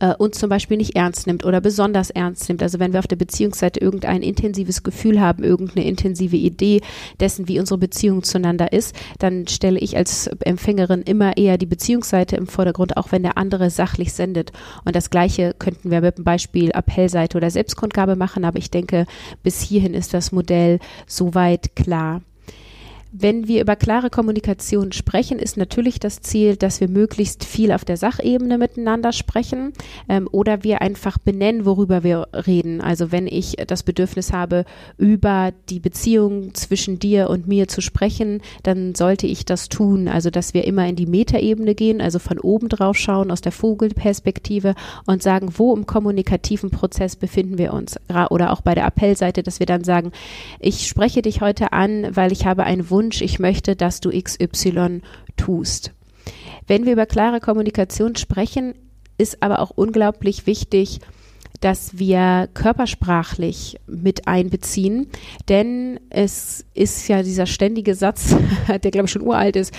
äh, 0.00 0.14
uns 0.14 0.38
zum 0.38 0.48
Beispiel 0.48 0.76
nicht 0.76 0.96
ernst 0.96 1.26
nimmt 1.26 1.44
oder 1.44 1.60
besonders 1.60 2.10
ernst 2.10 2.48
nimmt. 2.48 2.62
Also 2.62 2.78
wenn 2.78 2.92
wir 2.92 3.00
auf 3.00 3.06
der 3.06 3.16
Beziehungsseite 3.16 3.80
irgendein 3.80 4.22
intensives 4.22 4.82
Gefühl 4.82 5.20
haben, 5.20 5.44
irgendeine 5.44 5.86
intensive 5.86 6.36
Idee 6.36 6.80
dessen, 7.20 7.48
wie 7.48 7.58
unsere 7.58 7.78
Beziehung 7.78 8.22
zueinander 8.22 8.72
ist, 8.72 8.94
dann 9.18 9.46
stelle 9.48 9.78
ich 9.78 9.96
als 9.96 10.28
Empfängerin 10.40 11.02
immer 11.02 11.36
eher 11.36 11.58
die 11.58 11.66
Beziehungsseite 11.66 12.36
im 12.36 12.46
Vordergrund, 12.46 12.96
auch 12.96 13.12
wenn 13.12 13.22
der 13.22 13.38
andere 13.38 13.70
sachlich 13.70 14.12
sendet. 14.12 14.52
Und 14.84 14.96
das 14.96 15.10
Gleiche 15.10 15.54
könnten 15.58 15.90
wir 15.90 16.00
mit 16.00 16.18
dem 16.18 16.24
Beispiel 16.24 16.70
Appellseite 16.72 17.36
oder 17.36 17.50
Selbstkundgabe 17.50 18.16
machen, 18.16 18.44
aber 18.44 18.58
ich 18.58 18.70
denke, 18.70 19.06
bis 19.42 19.60
hierhin 19.60 19.94
ist 19.94 20.14
das 20.14 20.32
Modell 20.32 20.78
soweit 21.06 21.76
klar. 21.76 22.22
Wenn 23.14 23.46
wir 23.46 23.60
über 23.60 23.76
klare 23.76 24.08
Kommunikation 24.08 24.90
sprechen, 24.92 25.38
ist 25.38 25.58
natürlich 25.58 26.00
das 26.00 26.22
Ziel, 26.22 26.56
dass 26.56 26.80
wir 26.80 26.88
möglichst 26.88 27.44
viel 27.44 27.70
auf 27.70 27.84
der 27.84 27.98
Sachebene 27.98 28.56
miteinander 28.56 29.12
sprechen 29.12 29.74
ähm, 30.08 30.26
oder 30.32 30.64
wir 30.64 30.80
einfach 30.80 31.18
benennen, 31.18 31.66
worüber 31.66 32.04
wir 32.04 32.28
reden. 32.32 32.80
Also 32.80 33.12
wenn 33.12 33.26
ich 33.26 33.56
das 33.66 33.82
Bedürfnis 33.82 34.32
habe, 34.32 34.64
über 34.96 35.52
die 35.68 35.78
Beziehung 35.78 36.54
zwischen 36.54 36.98
dir 36.98 37.28
und 37.28 37.46
mir 37.46 37.68
zu 37.68 37.82
sprechen, 37.82 38.40
dann 38.62 38.94
sollte 38.94 39.26
ich 39.26 39.44
das 39.44 39.68
tun. 39.68 40.08
Also 40.08 40.30
dass 40.30 40.54
wir 40.54 40.64
immer 40.64 40.88
in 40.88 40.96
die 40.96 41.04
Metaebene 41.04 41.74
gehen, 41.74 42.00
also 42.00 42.18
von 42.18 42.38
oben 42.38 42.70
drauf 42.70 42.96
schauen, 42.96 43.30
aus 43.30 43.42
der 43.42 43.52
Vogelperspektive 43.52 44.74
und 45.04 45.22
sagen, 45.22 45.52
wo 45.58 45.74
im 45.76 45.84
kommunikativen 45.84 46.70
Prozess 46.70 47.16
befinden 47.16 47.58
wir 47.58 47.74
uns. 47.74 48.00
Oder 48.30 48.52
auch 48.52 48.62
bei 48.62 48.74
der 48.74 48.86
Appellseite, 48.86 49.42
dass 49.42 49.60
wir 49.60 49.66
dann 49.66 49.84
sagen, 49.84 50.12
ich 50.60 50.86
spreche 50.86 51.20
dich 51.20 51.42
heute 51.42 51.74
an, 51.74 52.16
weil 52.16 52.32
ich 52.32 52.46
habe 52.46 52.64
einen 52.64 52.88
Wunsch, 52.88 53.01
Wunsch, 53.02 53.20
ich 53.20 53.40
möchte, 53.40 53.74
dass 53.74 54.00
du 54.00 54.10
XY 54.10 55.00
tust. 55.36 55.92
Wenn 56.68 56.86
wir 56.86 56.92
über 56.92 57.04
klare 57.06 57.40
Kommunikation 57.40 58.14
sprechen, 58.14 58.74
ist 59.18 59.42
aber 59.42 59.58
auch 59.58 59.70
unglaublich 59.70 60.46
wichtig, 60.46 61.00
dass 61.60 61.98
wir 61.98 62.48
körpersprachlich 62.54 63.80
mit 63.88 64.28
einbeziehen, 64.28 65.08
denn 65.48 65.98
es 66.10 66.64
ist 66.74 67.08
ja 67.08 67.24
dieser 67.24 67.46
ständige 67.46 67.96
Satz, 67.96 68.36
der 68.68 68.90
glaube 68.92 69.06
ich 69.06 69.12
schon 69.12 69.22
uralt 69.22 69.56
ist, 69.56 69.74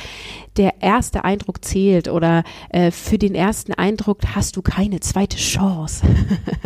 der 0.57 0.81
erste 0.81 1.24
Eindruck 1.24 1.63
zählt 1.63 2.07
oder 2.07 2.43
äh, 2.69 2.91
für 2.91 3.17
den 3.17 3.36
ersten 3.36 3.74
Eindruck 3.74 4.19
hast 4.36 4.55
du 4.55 4.62
keine 4.62 5.00
zweite 5.00 5.38
Chance. 5.38 6.03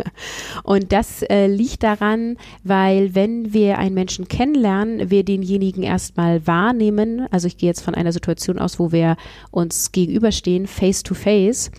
und 0.62 0.92
das 0.92 1.22
äh, 1.22 1.46
liegt 1.46 1.82
daran, 1.82 2.36
weil 2.64 3.14
wenn 3.14 3.52
wir 3.52 3.78
einen 3.78 3.94
Menschen 3.94 4.28
kennenlernen, 4.28 5.10
wir 5.10 5.24
denjenigen 5.24 5.82
erstmal 5.82 6.46
wahrnehmen, 6.46 7.26
also 7.30 7.46
ich 7.46 7.56
gehe 7.56 7.68
jetzt 7.68 7.82
von 7.82 7.94
einer 7.94 8.12
Situation 8.12 8.58
aus, 8.58 8.78
wo 8.78 8.92
wir 8.92 9.16
uns 9.50 9.92
gegenüberstehen, 9.92 10.66
face 10.66 11.02
to 11.02 11.14
face, 11.14 11.70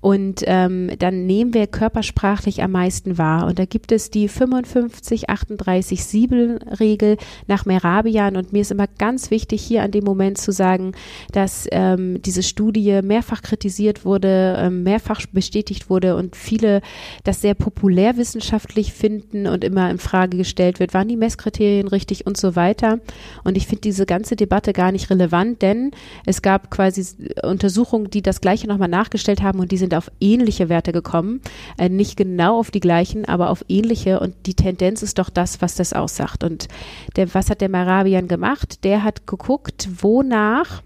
und 0.00 0.42
ähm, 0.46 0.90
dann 0.98 1.26
nehmen 1.26 1.52
wir 1.52 1.66
körpersprachlich 1.66 2.62
am 2.62 2.72
meisten 2.72 3.18
wahr. 3.18 3.46
Und 3.46 3.58
da 3.58 3.66
gibt 3.66 3.92
es 3.92 4.10
die 4.10 4.28
55, 4.28 5.28
38, 5.28 6.04
7 6.04 6.56
Regel 6.80 7.16
nach 7.46 7.66
Merabian. 7.66 8.36
Und 8.36 8.52
mir 8.52 8.62
ist 8.62 8.70
immer 8.70 8.86
ganz 8.86 9.30
wichtig, 9.30 9.62
hier 9.62 9.82
an 9.82 9.90
dem 9.90 10.04
Moment 10.04 10.38
zu 10.38 10.52
sagen, 10.52 10.92
dass 11.32 11.49
ähm, 11.70 12.22
diese 12.22 12.42
Studie 12.42 13.00
mehrfach 13.02 13.42
kritisiert 13.42 14.04
wurde, 14.06 14.56
ähm, 14.58 14.82
mehrfach 14.82 15.20
bestätigt 15.30 15.90
wurde 15.90 16.16
und 16.16 16.34
viele 16.34 16.80
das 17.24 17.42
sehr 17.42 17.54
populärwissenschaftlich 17.54 18.92
finden 18.94 19.46
und 19.46 19.64
immer 19.64 19.90
in 19.90 19.98
Frage 19.98 20.38
gestellt 20.38 20.80
wird, 20.80 20.94
waren 20.94 21.08
die 21.08 21.16
Messkriterien 21.16 21.88
richtig 21.88 22.26
und 22.26 22.38
so 22.38 22.56
weiter. 22.56 23.00
Und 23.44 23.58
ich 23.58 23.66
finde 23.66 23.82
diese 23.82 24.06
ganze 24.06 24.34
Debatte 24.34 24.72
gar 24.72 24.92
nicht 24.92 25.10
relevant, 25.10 25.60
denn 25.60 25.90
es 26.24 26.40
gab 26.40 26.70
quasi 26.70 27.04
Untersuchungen, 27.42 28.08
die 28.08 28.22
das 28.22 28.40
Gleiche 28.40 28.66
nochmal 28.66 28.88
nachgestellt 28.88 29.42
haben 29.42 29.60
und 29.60 29.72
die 29.72 29.76
sind 29.76 29.90
sind 29.90 29.96
auf 29.96 30.10
ähnliche 30.20 30.68
Werte 30.68 30.92
gekommen. 30.92 31.40
Äh, 31.76 31.88
nicht 31.88 32.16
genau 32.16 32.58
auf 32.58 32.70
die 32.70 32.80
gleichen, 32.80 33.24
aber 33.24 33.50
auf 33.50 33.64
ähnliche. 33.68 34.20
Und 34.20 34.34
die 34.46 34.54
Tendenz 34.54 35.02
ist 35.02 35.18
doch 35.18 35.30
das, 35.30 35.60
was 35.60 35.74
das 35.74 35.92
aussagt. 35.92 36.44
Und 36.44 36.68
der, 37.16 37.34
was 37.34 37.50
hat 37.50 37.60
der 37.60 37.68
Marabian 37.68 38.28
gemacht? 38.28 38.84
Der 38.84 39.02
hat 39.02 39.26
geguckt, 39.26 39.88
wonach 40.00 40.82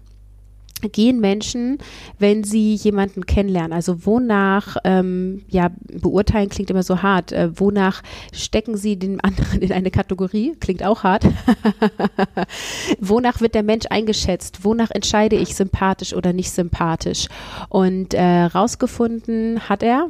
gehen 0.89 1.19
Menschen, 1.19 1.77
wenn 2.19 2.43
sie 2.43 2.75
jemanden 2.75 3.25
kennenlernen? 3.25 3.73
Also 3.73 4.05
wonach, 4.05 4.77
ähm, 4.83 5.43
ja, 5.49 5.71
beurteilen 6.01 6.49
klingt 6.49 6.69
immer 6.69 6.83
so 6.83 7.01
hart. 7.01 7.31
Äh, 7.31 7.49
wonach 7.59 8.01
stecken 8.33 8.77
sie 8.77 8.97
den 8.97 9.19
anderen 9.21 9.61
in 9.61 9.71
eine 9.71 9.91
Kategorie? 9.91 10.55
Klingt 10.59 10.83
auch 10.83 11.03
hart. 11.03 11.25
wonach 12.99 13.41
wird 13.41 13.55
der 13.55 13.63
Mensch 13.63 13.85
eingeschätzt? 13.89 14.63
Wonach 14.63 14.91
entscheide 14.91 15.35
ich 15.35 15.55
sympathisch 15.55 16.13
oder 16.13 16.33
nicht 16.33 16.51
sympathisch? 16.51 17.27
Und 17.69 18.13
äh, 18.13 18.43
rausgefunden 18.43 19.69
hat 19.69 19.83
er, 19.83 20.09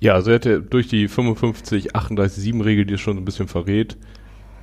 ja, 0.00 0.14
also 0.14 0.30
er 0.30 0.36
hätte 0.36 0.62
durch 0.62 0.88
die 0.88 1.08
55, 1.08 1.94
38, 1.94 2.42
7 2.42 2.60
Regel, 2.62 2.86
die 2.86 2.94
es 2.94 3.00
schon 3.00 3.18
ein 3.18 3.24
bisschen 3.24 3.48
verrät, 3.48 3.98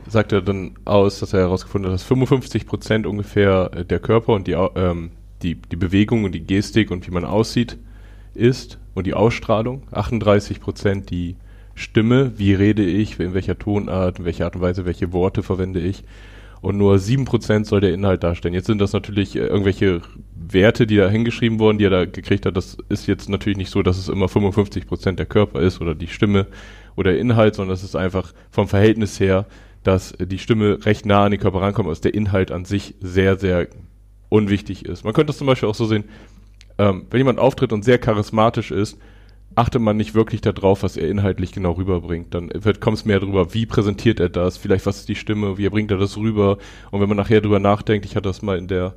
sagt 0.09 0.31
er 0.31 0.41
dann 0.41 0.75
aus, 0.85 1.19
dass 1.19 1.33
er 1.33 1.41
herausgefunden 1.41 1.91
hat, 1.91 1.95
dass 1.95 2.03
55 2.03 2.65
Prozent 2.65 3.05
ungefähr 3.05 3.71
äh, 3.73 3.85
der 3.85 3.99
Körper 3.99 4.33
und 4.33 4.47
die, 4.47 4.53
ähm, 4.53 5.11
die, 5.41 5.55
die 5.55 5.75
Bewegung 5.75 6.23
und 6.23 6.33
die 6.33 6.45
Gestik 6.45 6.91
und 6.91 7.07
wie 7.07 7.11
man 7.11 7.25
aussieht 7.25 7.77
ist 8.33 8.79
und 8.93 9.07
die 9.07 9.13
Ausstrahlung. 9.13 9.83
38 9.91 10.59
Prozent 10.59 11.09
die 11.09 11.35
Stimme, 11.75 12.33
wie 12.37 12.53
rede 12.53 12.83
ich, 12.83 13.19
in 13.19 13.33
welcher 13.33 13.57
Tonart, 13.57 14.19
in 14.19 14.25
welcher 14.25 14.45
Art 14.45 14.55
und 14.55 14.61
Weise, 14.61 14.85
welche 14.85 15.13
Worte 15.13 15.43
verwende 15.43 15.79
ich. 15.79 16.03
Und 16.59 16.77
nur 16.77 16.95
7% 16.95 17.65
soll 17.65 17.81
der 17.81 17.93
Inhalt 17.93 18.23
darstellen. 18.23 18.55
Jetzt 18.55 18.65
sind 18.65 18.79
das 18.79 18.93
natürlich 18.93 19.35
äh, 19.35 19.45
irgendwelche 19.45 20.01
Werte, 20.35 20.87
die 20.87 20.97
da 20.97 21.07
hingeschrieben 21.07 21.59
wurden, 21.59 21.77
die 21.77 21.85
er 21.85 21.91
da 21.91 22.05
gekriegt 22.05 22.45
hat. 22.45 22.57
Das 22.57 22.77
ist 22.89 23.07
jetzt 23.07 23.29
natürlich 23.29 23.57
nicht 23.57 23.69
so, 23.69 23.83
dass 23.83 23.97
es 23.97 24.09
immer 24.09 24.25
55% 24.25 25.13
der 25.13 25.25
Körper 25.25 25.61
ist 25.61 25.81
oder 25.81 25.93
die 25.93 26.07
Stimme 26.07 26.47
oder 26.95 27.11
der 27.11 27.19
Inhalt, 27.19 27.55
sondern 27.55 27.73
das 27.73 27.83
ist 27.83 27.95
einfach 27.95 28.33
vom 28.49 28.67
Verhältnis 28.67 29.19
her 29.19 29.45
dass 29.83 30.13
die 30.19 30.39
Stimme 30.39 30.85
recht 30.85 31.05
nah 31.05 31.25
an 31.25 31.31
den 31.31 31.39
Körper 31.39 31.61
rankommt, 31.61 31.89
als 31.89 32.01
der 32.01 32.13
Inhalt 32.13 32.51
an 32.51 32.65
sich 32.65 32.95
sehr, 32.99 33.37
sehr 33.37 33.67
unwichtig 34.29 34.85
ist. 34.85 35.03
Man 35.03 35.13
könnte 35.13 35.27
das 35.27 35.37
zum 35.37 35.47
Beispiel 35.47 35.69
auch 35.69 35.75
so 35.75 35.85
sehen, 35.85 36.05
ähm, 36.77 37.05
wenn 37.09 37.19
jemand 37.19 37.39
auftritt 37.39 37.73
und 37.73 37.83
sehr 37.83 37.97
charismatisch 37.97 38.71
ist, 38.71 38.99
achtet 39.55 39.81
man 39.81 39.97
nicht 39.97 40.13
wirklich 40.13 40.41
darauf, 40.41 40.83
was 40.83 40.97
er 40.97 41.09
inhaltlich 41.09 41.51
genau 41.51 41.71
rüberbringt. 41.71 42.33
Dann 42.33 42.49
kommt 42.79 42.97
es 42.97 43.05
mehr 43.05 43.19
darüber, 43.19 43.53
wie 43.53 43.65
präsentiert 43.65 44.19
er 44.19 44.29
das, 44.29 44.57
vielleicht 44.57 44.85
was 44.85 44.97
ist 44.97 45.09
die 45.09 45.15
Stimme, 45.15 45.57
wie 45.57 45.67
bringt 45.69 45.89
er 45.89 45.97
das 45.97 46.17
rüber. 46.17 46.57
Und 46.91 47.01
wenn 47.01 47.07
man 47.07 47.17
nachher 47.17 47.41
drüber 47.41 47.59
nachdenkt, 47.59 48.05
ich 48.05 48.15
hatte 48.15 48.29
das 48.29 48.43
mal 48.43 48.57
in 48.57 48.67
der 48.67 48.93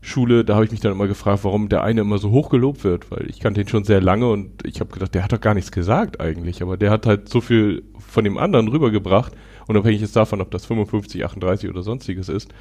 Schule, 0.00 0.44
da 0.44 0.54
habe 0.54 0.64
ich 0.64 0.70
mich 0.70 0.80
dann 0.80 0.92
immer 0.92 1.06
gefragt, 1.06 1.44
warum 1.44 1.68
der 1.68 1.84
eine 1.84 2.00
immer 2.00 2.18
so 2.18 2.30
hoch 2.30 2.48
gelobt 2.48 2.82
wird, 2.84 3.10
weil 3.10 3.28
ich 3.28 3.38
kannte 3.38 3.60
ihn 3.60 3.68
schon 3.68 3.84
sehr 3.84 4.00
lange 4.00 4.28
und 4.28 4.66
ich 4.66 4.80
habe 4.80 4.90
gedacht, 4.90 5.14
der 5.14 5.22
hat 5.22 5.32
doch 5.32 5.40
gar 5.40 5.54
nichts 5.54 5.70
gesagt 5.70 6.20
eigentlich, 6.20 6.62
aber 6.62 6.76
der 6.76 6.90
hat 6.90 7.06
halt 7.06 7.28
so 7.28 7.40
viel 7.40 7.82
von 7.98 8.24
dem 8.24 8.38
anderen 8.38 8.68
rübergebracht 8.68 9.34
unabhängig 9.70 10.02
ist 10.02 10.16
davon, 10.16 10.40
ob 10.40 10.50
das 10.50 10.66
55, 10.66 11.24
38 11.24 11.70
oder 11.70 11.82
sonstiges 11.82 12.28
ist, 12.28 12.52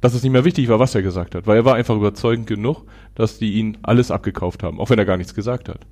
dass 0.00 0.14
es 0.14 0.22
nicht 0.22 0.32
mehr 0.32 0.44
wichtig 0.44 0.68
war, 0.68 0.78
was 0.78 0.94
er 0.94 1.02
gesagt 1.02 1.34
hat, 1.34 1.46
weil 1.46 1.58
er 1.58 1.64
war 1.64 1.74
einfach 1.74 1.96
überzeugend 1.96 2.46
genug, 2.46 2.84
dass 3.14 3.38
die 3.38 3.54
ihn 3.54 3.78
alles 3.82 4.10
abgekauft 4.10 4.62
haben, 4.62 4.80
auch 4.80 4.90
wenn 4.90 4.98
er 4.98 5.04
gar 5.04 5.16
nichts 5.16 5.34
gesagt 5.34 5.68
hat. 5.68 5.86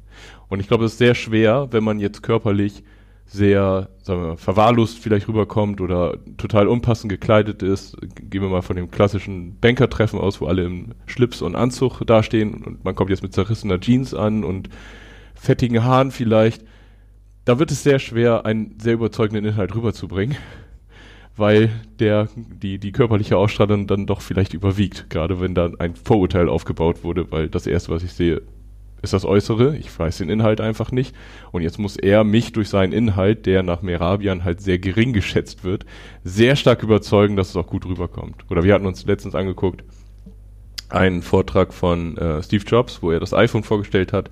Und 0.48 0.60
ich 0.60 0.68
glaube, 0.68 0.84
es 0.84 0.92
ist 0.92 0.98
sehr 0.98 1.14
schwer, 1.14 1.68
wenn 1.70 1.84
man 1.84 2.00
jetzt 2.00 2.22
körperlich 2.22 2.82
sehr, 3.26 3.90
sagen 4.02 4.22
wir 4.22 4.28
mal, 4.28 4.36
verwahrlost 4.38 4.98
vielleicht 4.98 5.28
rüberkommt 5.28 5.82
oder 5.82 6.16
total 6.38 6.66
unpassend 6.66 7.10
gekleidet 7.10 7.62
ist. 7.62 7.96
Gehen 8.30 8.40
wir 8.40 8.48
mal 8.48 8.62
von 8.62 8.76
dem 8.76 8.90
klassischen 8.90 9.58
Bankertreffen 9.60 10.18
aus, 10.18 10.40
wo 10.40 10.46
alle 10.46 10.64
im 10.64 10.94
Schlips 11.04 11.42
und 11.42 11.54
Anzug 11.54 12.00
dastehen 12.06 12.54
und 12.64 12.84
man 12.84 12.94
kommt 12.94 13.10
jetzt 13.10 13.22
mit 13.22 13.34
zerrissener 13.34 13.80
Jeans 13.80 14.14
an 14.14 14.44
und 14.44 14.70
fettigen 15.34 15.84
Haaren 15.84 16.10
vielleicht 16.10 16.64
da 17.48 17.58
wird 17.58 17.70
es 17.70 17.82
sehr 17.82 17.98
schwer, 17.98 18.44
einen 18.44 18.78
sehr 18.78 18.92
überzeugenden 18.92 19.46
Inhalt 19.46 19.74
rüberzubringen, 19.74 20.36
weil 21.34 21.70
der, 21.98 22.28
die, 22.36 22.78
die 22.78 22.92
körperliche 22.92 23.38
Ausstrahlung 23.38 23.86
dann 23.86 24.04
doch 24.04 24.20
vielleicht 24.20 24.52
überwiegt, 24.52 25.08
gerade 25.08 25.40
wenn 25.40 25.54
dann 25.54 25.80
ein 25.80 25.94
Vorurteil 25.96 26.50
aufgebaut 26.50 27.04
wurde, 27.04 27.32
weil 27.32 27.48
das 27.48 27.66
erste, 27.66 27.90
was 27.90 28.02
ich 28.02 28.12
sehe, 28.12 28.42
ist 29.00 29.14
das 29.14 29.24
Äußere, 29.24 29.78
ich 29.78 29.98
weiß 29.98 30.18
den 30.18 30.28
Inhalt 30.28 30.60
einfach 30.60 30.92
nicht. 30.92 31.16
Und 31.50 31.62
jetzt 31.62 31.78
muss 31.78 31.96
er 31.96 32.22
mich 32.22 32.52
durch 32.52 32.68
seinen 32.68 32.92
Inhalt, 32.92 33.46
der 33.46 33.62
nach 33.62 33.80
Merabian 33.80 34.44
halt 34.44 34.60
sehr 34.60 34.78
gering 34.78 35.14
geschätzt 35.14 35.64
wird, 35.64 35.86
sehr 36.24 36.54
stark 36.54 36.82
überzeugen, 36.82 37.36
dass 37.36 37.48
es 37.48 37.56
auch 37.56 37.68
gut 37.68 37.86
rüberkommt. 37.86 38.44
Oder 38.50 38.62
wir 38.62 38.74
hatten 38.74 38.86
uns 38.86 39.06
letztens 39.06 39.34
angeguckt, 39.34 39.84
einen 40.90 41.22
Vortrag 41.22 41.72
von 41.72 42.18
äh, 42.18 42.42
Steve 42.42 42.64
Jobs, 42.66 43.02
wo 43.02 43.10
er 43.10 43.20
das 43.20 43.32
iPhone 43.32 43.62
vorgestellt 43.62 44.12
hat. 44.12 44.30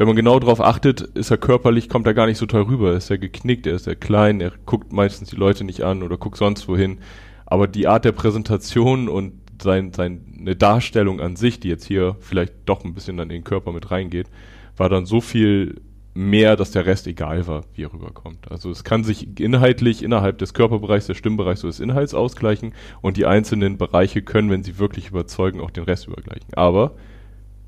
Wenn 0.00 0.06
man 0.06 0.16
genau 0.16 0.40
darauf 0.40 0.62
achtet, 0.62 1.02
ist 1.02 1.30
er 1.30 1.36
körperlich, 1.36 1.90
kommt 1.90 2.06
er 2.06 2.14
gar 2.14 2.24
nicht 2.24 2.38
so 2.38 2.46
toll 2.46 2.62
rüber. 2.62 2.94
Ist 2.94 3.10
er 3.10 3.18
geknickt, 3.18 3.66
er 3.66 3.74
ist 3.74 3.84
sehr 3.84 3.96
klein, 3.96 4.40
er 4.40 4.50
guckt 4.64 4.94
meistens 4.94 5.28
die 5.28 5.36
Leute 5.36 5.62
nicht 5.62 5.82
an 5.82 6.02
oder 6.02 6.16
guckt 6.16 6.38
sonst 6.38 6.66
wohin. 6.68 7.00
Aber 7.44 7.68
die 7.68 7.86
Art 7.86 8.06
der 8.06 8.12
Präsentation 8.12 9.10
und 9.10 9.34
sein, 9.60 9.92
seine 9.92 10.56
Darstellung 10.56 11.20
an 11.20 11.36
sich, 11.36 11.60
die 11.60 11.68
jetzt 11.68 11.84
hier 11.84 12.16
vielleicht 12.20 12.54
doch 12.64 12.82
ein 12.82 12.94
bisschen 12.94 13.20
an 13.20 13.28
den 13.28 13.44
Körper 13.44 13.72
mit 13.72 13.90
reingeht, 13.90 14.28
war 14.74 14.88
dann 14.88 15.04
so 15.04 15.20
viel 15.20 15.82
mehr, 16.14 16.56
dass 16.56 16.70
der 16.70 16.86
Rest 16.86 17.06
egal 17.06 17.46
war, 17.46 17.64
wie 17.74 17.82
er 17.82 17.92
rüberkommt. 17.92 18.50
Also 18.50 18.70
es 18.70 18.84
kann 18.84 19.04
sich 19.04 19.38
inhaltlich 19.38 20.02
innerhalb 20.02 20.38
des 20.38 20.54
Körperbereichs, 20.54 21.08
des 21.08 21.18
Stimmbereichs 21.18 21.62
oder 21.62 21.72
des 21.72 21.80
Inhalts 21.80 22.14
ausgleichen 22.14 22.72
und 23.02 23.18
die 23.18 23.26
einzelnen 23.26 23.76
Bereiche 23.76 24.22
können, 24.22 24.48
wenn 24.48 24.62
sie 24.62 24.78
wirklich 24.78 25.10
überzeugen, 25.10 25.60
auch 25.60 25.70
den 25.70 25.84
Rest 25.84 26.06
übergleichen. 26.06 26.54
Aber 26.54 26.92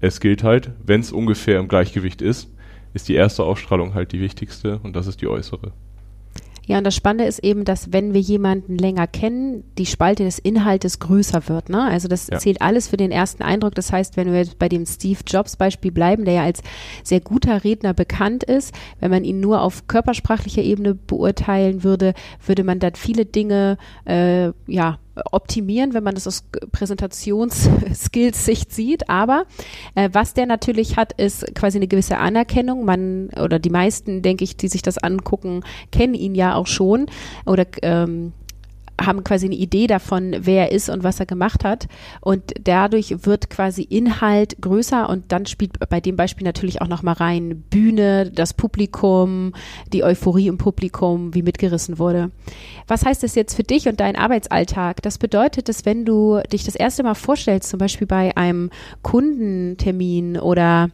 es 0.03 0.21
gilt 0.21 0.43
halt, 0.43 0.73
wenn 0.85 1.01
es 1.01 1.13
ungefähr 1.13 1.61
im 1.61 1.69
Gleichgewicht 1.69 2.21
ist, 2.21 2.51
ist 2.93 3.09
die 3.09 3.15
erste 3.15 3.45
Ausstrahlung 3.45 3.95
halt 3.95 4.13
die 4.13 4.21
wichtigste 4.21 4.81
und 4.83 4.95
das 4.95 5.07
ist 5.07 5.23
die 5.23 5.29
äußere. 5.29 5.73
Ja, 6.67 6.79
und 6.79 6.85
das 6.85 6.95
Spannende 6.95 7.25
ist 7.25 7.41
eben, 7.41 7.65
dass 7.65 7.93
wenn 7.93 8.15
wir 8.15 8.21
jemanden 8.21 8.79
länger 8.79 9.07
kennen, 9.07 9.65
die 9.79 9.87
Spalte 9.87 10.25
des 10.25 10.39
Inhaltes 10.39 11.01
größer 11.01 11.49
wird. 11.49 11.69
Ne? 11.69 11.83
Also 11.83 12.07
das 12.07 12.29
ja. 12.29 12.39
zählt 12.39 12.63
alles 12.63 12.89
für 12.89 12.97
den 12.97 13.11
ersten 13.11 13.43
Eindruck. 13.43 13.75
Das 13.75 13.93
heißt, 13.93 14.17
wenn 14.17 14.31
wir 14.31 14.39
jetzt 14.39 14.59
bei 14.59 14.69
dem 14.69 14.87
Steve 14.87 15.19
Jobs 15.27 15.57
Beispiel 15.57 15.91
bleiben, 15.91 16.25
der 16.25 16.35
ja 16.35 16.43
als 16.45 16.63
sehr 17.03 17.21
guter 17.21 17.65
Redner 17.65 17.95
bekannt 17.95 18.45
ist, 18.45 18.73
wenn 19.01 19.11
man 19.11 19.25
ihn 19.25 19.41
nur 19.41 19.61
auf 19.61 19.89
körpersprachlicher 19.89 20.63
Ebene 20.63 20.95
beurteilen 20.95 21.83
würde, 21.83 22.15
würde 22.47 22.63
man 22.63 22.79
dann 22.79 22.95
viele 22.95 23.25
Dinge 23.25 23.77
äh, 24.05 24.53
ja 24.67 24.99
optimieren, 25.31 25.95
wenn 25.95 26.05
man 26.05 26.15
das 26.15 26.27
aus 26.27 26.45
Präsentationsskills-Sicht 26.73 28.73
sieht. 28.73 29.09
Aber 29.09 29.45
äh, 29.95 30.11
was 30.13 30.35
der 30.35 30.47
natürlich 30.47 30.97
hat, 30.97 31.13
ist 31.13 31.55
quasi 31.55 31.79
eine 31.79 31.89
gewisse 31.89 32.19
Anerkennung. 32.19 32.85
Man 32.85 33.31
oder 33.31 33.59
die 33.59 33.71
meisten, 33.71 34.23
denke 34.23 34.45
ich, 34.45 34.57
die 34.57 34.69
sich 34.69 34.83
das 34.83 34.99
angucken, 34.99 35.63
kennen 35.91 36.15
ihn 36.15 36.35
ja 36.35 36.55
auch 36.55 36.67
schon 36.67 37.07
oder 37.45 37.67
ähm, 37.83 38.33
haben 39.01 39.25
quasi 39.25 39.47
eine 39.47 39.55
Idee 39.55 39.87
davon, 39.87 40.35
wer 40.41 40.69
er 40.69 40.73
ist 40.73 40.89
und 40.89 41.03
was 41.03 41.21
er 41.21 41.27
gemacht 41.27 41.65
hat. 41.65 41.89
Und 42.21 42.53
dadurch 42.63 43.25
wird 43.25 43.51
quasi 43.51 43.83
Inhalt 43.83 44.57
größer 44.61 45.09
und 45.09 45.33
dann 45.33 45.47
spielt 45.47 45.79
bei 45.89 46.01
dem 46.01 46.17
Beispiel 46.17 46.45
natürlich 46.45 46.81
auch 46.83 46.89
nochmal 46.89 47.15
rein 47.15 47.65
Bühne, 47.71 48.31
das 48.31 48.55
Publikum, 48.55 49.55
die 49.93 50.05
Euphorie 50.05 50.49
im 50.49 50.59
Publikum, 50.59 51.35
wie 51.35 51.43
mitgerissen 51.43 51.99
wurde. 51.99 52.31
Was 52.87 53.05
heißt 53.05 53.23
das 53.23 53.35
jetzt 53.35 53.55
für 53.55 53.65
dich 53.65 53.89
und 53.89 54.01
deinen 54.01 54.17
Arbeitsalltag? 54.17 55.03
Das 55.03 55.19
bedeutet, 55.19 55.69
dass 55.69 55.85
wenn 55.85 56.05
du 56.05 56.41
dich 56.53 56.65
das 56.65 56.75
erste 56.75 57.03
Mal 57.03 57.15
vorstellst, 57.15 57.71
zum 57.71 57.79
Beispiel 57.79 58.07
bei 58.07 58.37
einem 58.37 58.71
Kundentermin 59.03 60.39
oder 60.39 60.91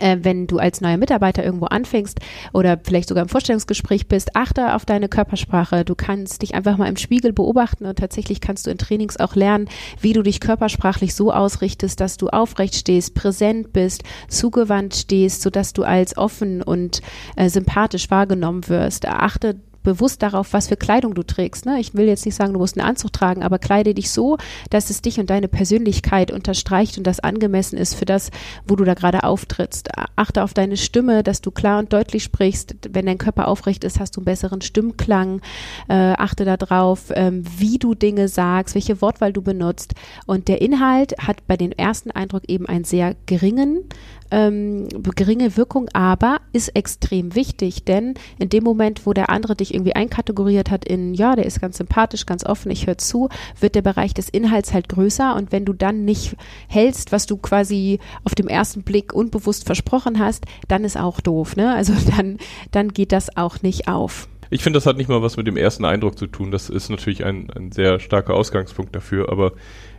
äh, 0.00 0.18
wenn 0.22 0.46
du 0.46 0.58
als 0.58 0.80
neuer 0.80 0.96
Mitarbeiter 0.96 1.44
irgendwo 1.44 1.66
anfängst 1.66 2.20
oder 2.52 2.78
vielleicht 2.82 3.08
sogar 3.08 3.22
im 3.22 3.28
Vorstellungsgespräch 3.28 4.08
bist, 4.08 4.36
achte 4.36 4.74
auf 4.74 4.84
deine 4.84 5.08
Körpersprache. 5.08 5.84
Du 5.84 5.94
kannst 5.94 6.42
dich 6.42 6.54
einfach 6.54 6.76
mal 6.76 6.88
im 6.88 6.96
Spiegel 6.96 7.32
beobachten 7.32 7.86
und 7.86 7.98
tatsächlich 7.98 8.40
kannst 8.40 8.66
du 8.66 8.70
in 8.70 8.78
Trainings 8.78 9.18
auch 9.18 9.34
lernen, 9.34 9.68
wie 10.00 10.12
du 10.12 10.22
dich 10.22 10.40
körpersprachlich 10.40 11.14
so 11.14 11.32
ausrichtest, 11.32 12.00
dass 12.00 12.16
du 12.16 12.28
aufrecht 12.28 12.74
stehst, 12.74 13.14
präsent 13.14 13.72
bist, 13.72 14.02
zugewandt 14.28 14.94
stehst, 14.94 15.42
sodass 15.42 15.72
du 15.72 15.82
als 15.82 16.16
offen 16.16 16.62
und 16.62 17.00
äh, 17.36 17.48
sympathisch 17.48 18.10
wahrgenommen 18.10 18.68
wirst. 18.68 19.06
Achte 19.06 19.56
bewusst 19.82 20.22
darauf, 20.22 20.52
was 20.52 20.68
für 20.68 20.76
Kleidung 20.76 21.14
du 21.14 21.22
trägst. 21.22 21.66
Ne? 21.66 21.80
Ich 21.80 21.94
will 21.94 22.06
jetzt 22.06 22.26
nicht 22.26 22.34
sagen, 22.34 22.52
du 22.52 22.58
musst 22.58 22.78
einen 22.78 22.88
Anzug 22.88 23.12
tragen, 23.12 23.42
aber 23.42 23.58
kleide 23.58 23.94
dich 23.94 24.10
so, 24.10 24.36
dass 24.70 24.90
es 24.90 25.02
dich 25.02 25.18
und 25.18 25.30
deine 25.30 25.48
Persönlichkeit 25.48 26.30
unterstreicht 26.30 26.98
und 26.98 27.06
das 27.06 27.20
angemessen 27.20 27.78
ist 27.78 27.94
für 27.94 28.04
das, 28.04 28.30
wo 28.66 28.76
du 28.76 28.84
da 28.84 28.94
gerade 28.94 29.24
auftrittst. 29.24 29.90
Achte 30.16 30.42
auf 30.42 30.54
deine 30.54 30.76
Stimme, 30.76 31.22
dass 31.22 31.40
du 31.40 31.50
klar 31.50 31.78
und 31.78 31.92
deutlich 31.92 32.24
sprichst. 32.24 32.76
Wenn 32.90 33.06
dein 33.06 33.18
Körper 33.18 33.48
aufrecht 33.48 33.84
ist, 33.84 34.00
hast 34.00 34.16
du 34.16 34.20
einen 34.20 34.26
besseren 34.26 34.60
Stimmklang. 34.60 35.40
Äh, 35.88 35.94
achte 35.94 36.44
darauf, 36.44 37.12
ähm, 37.14 37.44
wie 37.58 37.78
du 37.78 37.94
Dinge 37.94 38.28
sagst, 38.28 38.74
welche 38.74 39.00
Wortwahl 39.00 39.32
du 39.32 39.42
benutzt. 39.42 39.94
Und 40.26 40.48
der 40.48 40.60
Inhalt 40.60 41.14
hat 41.18 41.46
bei 41.46 41.56
dem 41.56 41.72
ersten 41.72 42.10
Eindruck 42.10 42.42
eben 42.48 42.66
einen 42.66 42.84
sehr 42.84 43.16
geringen 43.26 43.84
ähm, 44.30 44.88
geringe 45.16 45.56
Wirkung, 45.56 45.88
aber 45.92 46.40
ist 46.52 46.68
extrem 46.76 47.34
wichtig, 47.34 47.84
denn 47.84 48.14
in 48.38 48.48
dem 48.48 48.64
Moment, 48.64 49.06
wo 49.06 49.12
der 49.12 49.30
andere 49.30 49.56
dich 49.56 49.69
irgendwie 49.72 49.94
einkategoriert 49.94 50.70
hat 50.70 50.84
in, 50.84 51.14
ja, 51.14 51.36
der 51.36 51.46
ist 51.46 51.60
ganz 51.60 51.78
sympathisch, 51.78 52.26
ganz 52.26 52.44
offen, 52.44 52.70
ich 52.70 52.86
höre 52.86 52.98
zu, 52.98 53.28
wird 53.58 53.74
der 53.74 53.82
Bereich 53.82 54.14
des 54.14 54.28
Inhalts 54.28 54.72
halt 54.72 54.88
größer 54.88 55.36
und 55.36 55.52
wenn 55.52 55.64
du 55.64 55.72
dann 55.72 56.04
nicht 56.04 56.36
hältst, 56.68 57.12
was 57.12 57.26
du 57.26 57.36
quasi 57.36 57.98
auf 58.24 58.34
dem 58.34 58.48
ersten 58.48 58.82
Blick 58.82 59.12
unbewusst 59.12 59.66
versprochen 59.66 60.18
hast, 60.18 60.44
dann 60.68 60.84
ist 60.84 60.98
auch 60.98 61.20
doof, 61.20 61.56
ne? 61.56 61.74
Also 61.74 61.92
dann, 62.16 62.38
dann 62.70 62.88
geht 62.92 63.12
das 63.12 63.36
auch 63.36 63.62
nicht 63.62 63.88
auf. 63.88 64.28
Ich 64.52 64.64
finde, 64.64 64.78
das 64.78 64.86
hat 64.86 64.96
nicht 64.96 65.08
mal 65.08 65.22
was 65.22 65.36
mit 65.36 65.46
dem 65.46 65.56
ersten 65.56 65.84
Eindruck 65.84 66.18
zu 66.18 66.26
tun. 66.26 66.50
Das 66.50 66.70
ist 66.70 66.90
natürlich 66.90 67.24
ein, 67.24 67.50
ein 67.50 67.70
sehr 67.70 68.00
starker 68.00 68.34
Ausgangspunkt 68.34 68.94
dafür. 68.96 69.30
Aber 69.30 69.52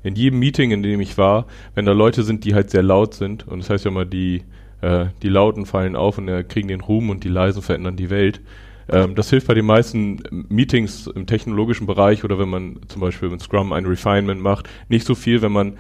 in 0.04 0.16
jedem 0.16 0.40
Meeting, 0.40 0.72
in 0.72 0.84
dem 0.84 1.00
ich 1.00 1.18
war, 1.18 1.48
wenn 1.74 1.86
da 1.86 1.94
Leute 1.94 2.24
sind, 2.24 2.44
die 2.44 2.54
halt 2.54 2.70
sehr 2.70 2.84
laut 2.84 3.14
sind, 3.14 3.48
und 3.48 3.60
das 3.60 3.70
heißt 3.70 3.86
ja 3.86 3.92
immer, 3.92 4.04
die, 4.04 4.44
äh, 4.82 5.06
die 5.22 5.30
Lauten 5.30 5.66
fallen 5.66 5.96
auf 5.96 6.18
und 6.18 6.28
äh, 6.28 6.44
kriegen 6.44 6.68
den 6.68 6.82
Ruhm 6.82 7.10
und 7.10 7.24
die 7.24 7.30
Leisen 7.30 7.62
verändern 7.62 7.96
die 7.96 8.10
Welt. 8.10 8.42
Ähm, 8.92 9.16
das 9.16 9.30
hilft 9.30 9.48
bei 9.48 9.54
den 9.54 9.66
meisten 9.66 10.22
Meetings 10.50 11.08
im 11.08 11.26
technologischen 11.26 11.88
Bereich 11.88 12.24
oder 12.24 12.38
wenn 12.40 12.50
man 12.50 12.80
zum 12.88 13.02
Beispiel 13.02 13.30
mit 13.30 13.42
Scrum 13.42 13.74
ein 13.74 13.86
Refinement 13.86 14.42
macht, 14.42 14.70
nicht 14.90 15.06
so 15.06 15.16
viel, 15.16 15.42
wenn 15.42 15.52
man 15.52 15.78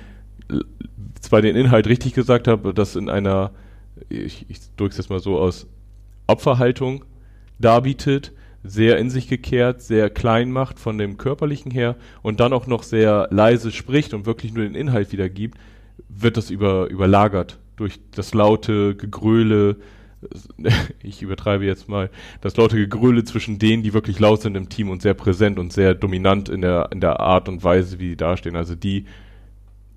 zwar 1.20 1.42
den 1.42 1.56
Inhalt 1.56 1.88
richtig 1.88 2.14
gesagt 2.14 2.48
hat, 2.48 2.62
das 2.78 2.96
in 2.96 3.10
einer, 3.10 3.52
ich, 4.10 4.46
ich 4.50 4.60
drücke 4.76 4.92
es 4.92 4.98
jetzt 4.98 5.10
mal 5.10 5.20
so 5.20 5.40
aus, 5.40 5.68
Opferhaltung 6.28 7.06
darbietet, 7.60 8.32
sehr 8.64 8.98
in 8.98 9.10
sich 9.10 9.28
gekehrt, 9.28 9.82
sehr 9.82 10.10
klein 10.10 10.52
macht 10.52 10.80
von 10.80 10.98
dem 10.98 11.18
körperlichen 11.18 11.72
her 11.72 11.96
und 12.22 12.40
dann 12.40 12.54
auch 12.54 12.68
noch 12.68 12.84
sehr 12.84 13.28
leise 13.32 13.72
spricht 13.72 14.14
und 14.14 14.26
wirklich 14.26 14.54
nur 14.54 14.64
den 14.64 14.76
Inhalt 14.76 15.12
wiedergibt, 15.12 15.58
wird 16.10 16.38
das 16.38 16.50
über, 16.50 16.88
überlagert 16.88 17.60
durch 17.76 18.00
das 18.12 18.34
laute 18.34 18.96
Gegröle, 18.96 19.78
ich 21.04 21.22
übertreibe 21.22 21.66
jetzt 21.66 21.90
mal, 21.90 22.10
das 22.42 22.58
laute 22.58 22.78
Gegröle 22.78 23.24
zwischen 23.24 23.60
denen, 23.60 23.84
die 23.84 23.94
wirklich 23.94 24.20
laut 24.20 24.42
sind 24.42 24.56
im 24.56 24.70
Team 24.70 24.90
und 24.90 25.02
sehr 25.02 25.14
präsent 25.14 25.60
und 25.60 25.74
sehr 25.74 25.94
dominant 25.94 26.50
in 26.50 26.62
der, 26.62 26.90
in 26.92 27.02
der 27.02 27.20
Art 27.20 27.50
und 27.50 27.64
Weise, 27.64 28.00
wie 28.00 28.10
die 28.10 28.18
dastehen. 28.18 28.56
Also 28.56 28.76
die 28.76 29.06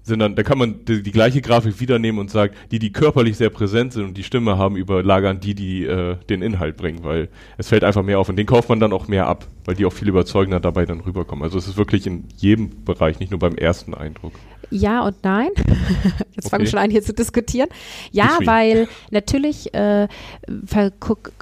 sind 0.05 0.19
dann, 0.19 0.35
da 0.35 0.43
kann 0.43 0.59
man 0.59 0.85
die, 0.85 1.03
die, 1.03 1.13
gleiche 1.13 1.41
Grafik 1.41 1.81
wiedernehmen 1.81 2.21
und 2.21 2.31
sagt, 2.31 2.55
die, 2.71 2.79
die 2.79 2.93
körperlich 2.93 3.39
sehr 3.39 3.49
präsent 3.49 3.95
sind 3.95 4.05
und 4.05 4.19
die 4.19 4.23
Stimme 4.23 4.59
haben, 4.59 4.77
überlagern 4.77 5.41
die, 5.41 5.55
die 5.55 5.85
äh, 5.85 6.17
den 6.29 6.43
Inhalt 6.43 6.77
bringen, 6.77 7.05
weil 7.05 7.31
es 7.57 7.69
fällt 7.69 7.85
einfach 7.85 8.03
mehr 8.03 8.19
auf 8.19 8.29
und 8.29 8.37
den 8.37 8.47
kauft 8.47 8.69
man 8.69 8.81
dann 8.81 8.93
auch 8.93 9.09
mehr 9.09 9.27
ab, 9.27 9.47
weil 9.65 9.75
die 9.75 9.87
auch 9.87 9.93
viel 9.93 10.09
überzeugender 10.09 10.61
dabei 10.61 10.85
dann 10.85 11.01
rüberkommen. 11.01 11.43
Also 11.43 11.57
es 11.57 11.67
ist 11.67 11.79
wirklich 11.79 12.07
in 12.07 12.25
jedem 12.37 12.85
Bereich, 12.85 13.19
nicht 13.19 13.31
nur 13.31 13.41
beim 13.41 13.55
ersten 13.55 13.95
Eindruck. 13.95 14.35
Ja 14.75 15.03
und 15.03 15.15
nein. 15.23 15.51
Jetzt 16.35 16.47
okay. 16.47 16.49
fangen 16.51 16.65
wir 16.65 16.71
schon 16.71 16.81
an, 16.81 16.91
hier 16.91 17.03
zu 17.03 17.15
diskutieren. 17.15 17.69
Ja, 18.11 18.39
weil 18.45 18.89
natürlich 19.13 19.73
äh, 19.73 20.09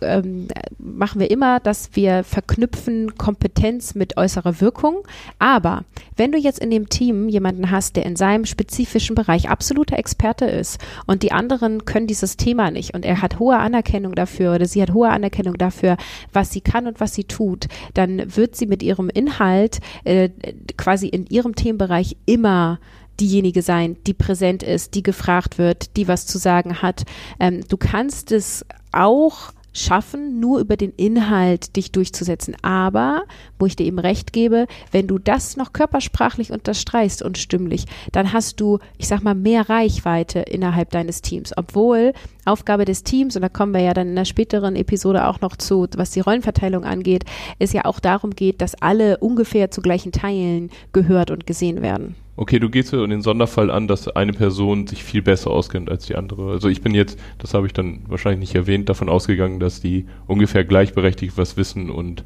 ähm, 0.02 0.48
machen 0.78 1.18
wir 1.18 1.30
immer, 1.30 1.58
dass 1.58 1.90
wir 1.94 2.24
verknüpfen 2.24 3.16
Kompetenz 3.16 3.94
mit 3.94 4.18
äußerer 4.18 4.60
Wirkung. 4.60 4.98
Aber 5.38 5.84
wenn 6.16 6.30
du 6.30 6.36
jetzt 6.36 6.58
in 6.58 6.70
dem 6.70 6.90
Team 6.90 7.30
jemanden 7.30 7.70
hast, 7.70 7.96
der 7.96 8.04
in 8.04 8.16
seinem 8.16 8.44
spezifischen 8.44 9.14
Bereich 9.14 9.48
absoluter 9.48 9.98
Experte 9.98 10.44
ist 10.44 10.78
und 11.06 11.22
die 11.22 11.32
anderen 11.32 11.86
können 11.86 12.06
dieses 12.06 12.36
Thema 12.36 12.70
nicht 12.70 12.92
und 12.92 13.06
er 13.06 13.22
hat 13.22 13.38
hohe 13.38 13.56
Anerkennung 13.56 14.14
dafür 14.14 14.54
oder 14.54 14.66
sie 14.66 14.82
hat 14.82 14.92
hohe 14.92 15.08
Anerkennung 15.08 15.56
dafür, 15.56 15.96
was 16.34 16.50
sie 16.52 16.60
kann 16.60 16.86
und 16.86 17.00
was 17.00 17.14
sie 17.14 17.24
tut, 17.24 17.66
dann 17.94 18.36
wird 18.36 18.56
sie 18.56 18.66
mit 18.66 18.82
ihrem 18.82 19.08
Inhalt 19.08 19.80
äh, 20.04 20.28
quasi 20.76 21.08
in 21.08 21.26
ihrem 21.28 21.54
Themenbereich 21.54 22.18
immer 22.26 22.78
diejenige 23.20 23.62
sein, 23.62 23.96
die 24.06 24.14
präsent 24.14 24.62
ist, 24.62 24.94
die 24.94 25.02
gefragt 25.02 25.58
wird, 25.58 25.96
die 25.96 26.08
was 26.08 26.26
zu 26.26 26.38
sagen 26.38 26.82
hat. 26.82 27.04
Ähm, 27.38 27.62
du 27.68 27.76
kannst 27.76 28.32
es 28.32 28.64
auch 28.92 29.52
schaffen, 29.72 30.38
nur 30.38 30.60
über 30.60 30.76
den 30.76 30.92
Inhalt 30.92 31.76
dich 31.76 31.92
durchzusetzen. 31.92 32.56
Aber, 32.62 33.24
wo 33.58 33.66
ich 33.66 33.76
dir 33.76 33.86
eben 33.86 33.98
recht 33.98 34.32
gebe, 34.32 34.66
wenn 34.90 35.06
du 35.06 35.18
das 35.18 35.56
noch 35.56 35.72
körpersprachlich 35.72 36.52
unterstreichst 36.52 37.22
und 37.22 37.38
stimmlich, 37.38 37.86
dann 38.12 38.32
hast 38.32 38.60
du, 38.60 38.78
ich 38.98 39.08
sag 39.08 39.22
mal, 39.22 39.34
mehr 39.34 39.68
Reichweite 39.68 40.40
innerhalb 40.40 40.90
deines 40.90 41.22
Teams. 41.22 41.52
Obwohl 41.56 42.12
Aufgabe 42.44 42.84
des 42.84 43.02
Teams, 43.02 43.36
und 43.36 43.42
da 43.42 43.48
kommen 43.48 43.72
wir 43.72 43.80
ja 43.80 43.94
dann 43.94 44.08
in 44.08 44.18
einer 44.18 44.24
späteren 44.24 44.76
Episode 44.76 45.26
auch 45.26 45.40
noch 45.40 45.56
zu, 45.56 45.86
was 45.96 46.10
die 46.10 46.20
Rollenverteilung 46.20 46.84
angeht, 46.84 47.24
es 47.58 47.72
ja 47.72 47.84
auch 47.84 48.00
darum 48.00 48.30
geht, 48.32 48.60
dass 48.60 48.74
alle 48.74 49.18
ungefähr 49.18 49.70
zu 49.70 49.80
gleichen 49.80 50.12
Teilen 50.12 50.70
gehört 50.92 51.30
und 51.30 51.46
gesehen 51.46 51.82
werden. 51.82 52.14
Okay, 52.42 52.58
du 52.58 52.70
gehst 52.70 52.92
in 52.92 53.10
den 53.10 53.22
Sonderfall 53.22 53.70
an, 53.70 53.86
dass 53.86 54.08
eine 54.08 54.32
Person 54.32 54.88
sich 54.88 55.04
viel 55.04 55.22
besser 55.22 55.52
auskennt 55.52 55.88
als 55.88 56.06
die 56.06 56.16
andere. 56.16 56.50
Also 56.50 56.68
ich 56.68 56.82
bin 56.82 56.92
jetzt, 56.92 57.16
das 57.38 57.54
habe 57.54 57.68
ich 57.68 57.72
dann 57.72 58.00
wahrscheinlich 58.08 58.40
nicht 58.40 58.56
erwähnt, 58.56 58.88
davon 58.88 59.08
ausgegangen, 59.08 59.60
dass 59.60 59.80
die 59.80 60.06
ungefähr 60.26 60.64
gleichberechtigt 60.64 61.38
was 61.38 61.56
Wissen 61.56 61.88
und 61.88 62.24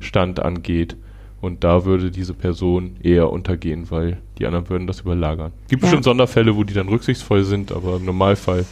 Stand 0.00 0.38
angeht. 0.38 0.98
Und 1.40 1.64
da 1.64 1.86
würde 1.86 2.10
diese 2.10 2.34
Person 2.34 2.96
eher 3.02 3.30
untergehen, 3.30 3.90
weil 3.90 4.18
die 4.38 4.44
anderen 4.44 4.68
würden 4.68 4.86
das 4.86 5.00
überlagern. 5.00 5.52
Gibt 5.68 5.80
ja. 5.80 5.86
bestimmt 5.86 6.04
Sonderfälle, 6.04 6.54
wo 6.54 6.64
die 6.64 6.74
dann 6.74 6.88
rücksichtsvoll 6.88 7.44
sind, 7.44 7.72
aber 7.72 7.96
im 7.96 8.04
Normalfall 8.04 8.66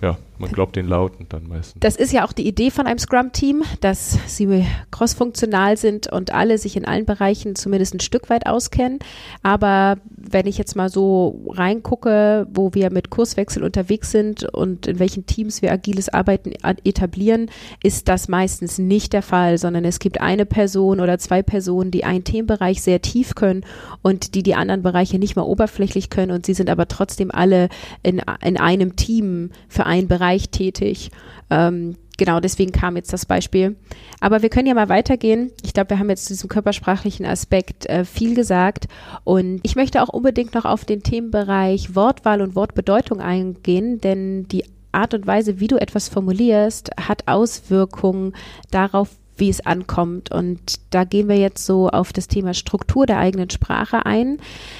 ja, 0.00 0.18
man 0.38 0.52
glaubt 0.52 0.76
den 0.76 0.86
Lauten 0.86 1.26
dann 1.28 1.48
meistens. 1.48 1.80
Das 1.80 1.96
ist 1.96 2.12
ja 2.12 2.26
auch 2.26 2.32
die 2.32 2.46
Idee 2.46 2.70
von 2.70 2.86
einem 2.86 2.98
Scrum-Team, 2.98 3.62
dass 3.80 4.18
sie 4.26 4.66
crossfunktional 4.90 5.76
sind 5.76 6.12
und 6.12 6.32
alle 6.32 6.58
sich 6.58 6.76
in 6.76 6.84
allen 6.84 7.06
Bereichen 7.06 7.56
zumindest 7.56 7.94
ein 7.94 8.00
Stück 8.00 8.28
weit 8.28 8.46
auskennen. 8.46 8.98
Aber 9.42 9.96
wenn 10.16 10.46
ich 10.46 10.58
jetzt 10.58 10.76
mal 10.76 10.88
so 10.88 11.46
reingucke, 11.48 12.46
wo 12.52 12.74
wir 12.74 12.92
mit 12.92 13.10
Kurswechsel 13.10 13.62
unterwegs 13.62 14.10
sind 14.10 14.44
und 14.52 14.86
in 14.86 14.98
welchen 14.98 15.26
Teams 15.26 15.62
wir 15.62 15.72
agiles 15.72 16.08
Arbeiten 16.08 16.52
etablieren, 16.84 17.50
ist 17.82 18.08
das 18.08 18.28
meistens 18.28 18.78
nicht 18.78 19.12
der 19.12 19.22
Fall, 19.22 19.58
sondern 19.58 19.84
es 19.84 19.98
gibt 19.98 20.20
eine 20.20 20.44
Person 20.44 21.00
oder 21.00 21.18
zwei 21.18 21.42
Personen, 21.42 21.90
die 21.90 22.04
einen 22.04 22.24
Themenbereich 22.24 22.82
sehr 22.82 23.00
tief 23.00 23.34
können 23.34 23.64
und 24.02 24.34
die 24.34 24.42
die 24.42 24.54
anderen 24.54 24.82
Bereiche 24.82 25.18
nicht 25.18 25.36
mal 25.36 25.42
oberflächlich 25.42 26.10
können 26.10 26.32
und 26.32 26.44
sie 26.44 26.54
sind 26.54 26.68
aber 26.68 26.88
trotzdem 26.88 27.30
alle 27.30 27.68
in, 28.02 28.20
in 28.42 28.56
einem 28.56 28.96
Team 28.96 29.50
für 29.68 29.86
einen 29.86 30.08
Bereich 30.08 30.25
Bereich 30.26 30.50
tätig. 30.50 31.10
Ähm, 31.50 31.96
genau, 32.18 32.40
deswegen 32.40 32.72
kam 32.72 32.96
jetzt 32.96 33.12
das 33.12 33.26
Beispiel. 33.26 33.76
Aber 34.20 34.42
wir 34.42 34.48
können 34.48 34.66
ja 34.66 34.74
mal 34.74 34.88
weitergehen. 34.88 35.52
Ich 35.62 35.72
glaube, 35.72 35.90
wir 35.90 35.98
haben 36.00 36.10
jetzt 36.10 36.24
zu 36.24 36.32
diesem 36.32 36.48
körpersprachlichen 36.48 37.24
Aspekt 37.24 37.86
äh, 37.86 38.04
viel 38.04 38.34
gesagt. 38.34 38.88
Und 39.22 39.60
ich 39.62 39.76
möchte 39.76 40.02
auch 40.02 40.08
unbedingt 40.08 40.54
noch 40.54 40.64
auf 40.64 40.84
den 40.84 41.02
Themenbereich 41.02 41.94
Wortwahl 41.94 42.42
und 42.42 42.56
Wortbedeutung 42.56 43.20
eingehen, 43.20 44.00
denn 44.00 44.48
die 44.48 44.64
Art 44.90 45.14
und 45.14 45.26
Weise, 45.26 45.60
wie 45.60 45.68
du 45.68 45.76
etwas 45.76 46.08
formulierst, 46.08 46.90
hat 46.98 47.28
Auswirkungen 47.28 48.32
darauf, 48.70 49.10
wie 49.36 49.48
es 49.50 49.64
ankommt. 49.64 50.30
Und 50.30 50.60
da 50.90 51.04
gehen 51.04 51.28
wir 51.28 51.36
jetzt 51.36 51.64
so 51.64 51.88
auf 51.88 52.12
das 52.12 52.28
Thema 52.28 52.54
Struktur 52.54 53.06
der 53.06 53.18
eigenen 53.18 53.50
Sprache 53.50 54.06
ein. 54.06 54.38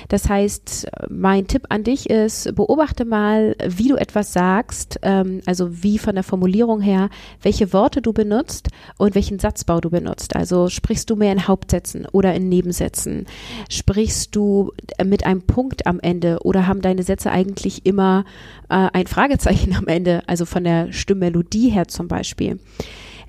Das 0.08 0.28
heißt, 0.28 0.88
mein 1.08 1.46
Tipp 1.46 1.66
an 1.68 1.84
dich 1.84 2.10
ist, 2.10 2.54
beobachte 2.54 3.04
mal, 3.04 3.56
wie 3.66 3.88
du 3.88 3.96
etwas 3.96 4.32
sagst, 4.32 4.98
ähm, 5.02 5.40
also 5.46 5.82
wie 5.82 5.98
von 5.98 6.14
der 6.14 6.24
Formulierung 6.24 6.80
her, 6.80 7.10
welche 7.42 7.72
Worte 7.72 8.02
du 8.02 8.12
benutzt 8.12 8.68
und 8.98 9.14
welchen 9.14 9.38
Satzbau 9.38 9.80
du 9.80 9.90
benutzt. 9.90 10.34
Also 10.34 10.68
sprichst 10.68 11.10
du 11.10 11.16
mehr 11.16 11.32
in 11.32 11.46
Hauptsätzen 11.46 12.06
oder 12.12 12.34
in 12.34 12.48
Nebensätzen? 12.48 13.26
Sprichst 13.70 14.34
du 14.34 14.72
mit 15.04 15.26
einem 15.26 15.42
Punkt 15.42 15.86
am 15.86 16.00
Ende 16.00 16.38
oder 16.42 16.66
haben 16.66 16.80
deine 16.80 17.02
Sätze 17.02 17.30
eigentlich 17.30 17.86
immer 17.86 18.24
äh, 18.68 18.88
ein 18.92 19.06
Fragezeichen 19.06 19.74
am 19.76 19.86
Ende, 19.86 20.22
also 20.26 20.44
von 20.44 20.64
der 20.64 20.92
Stimmmelodie 20.92 21.70
her 21.70 21.88
zum 21.88 22.08
Beispiel? 22.08 22.58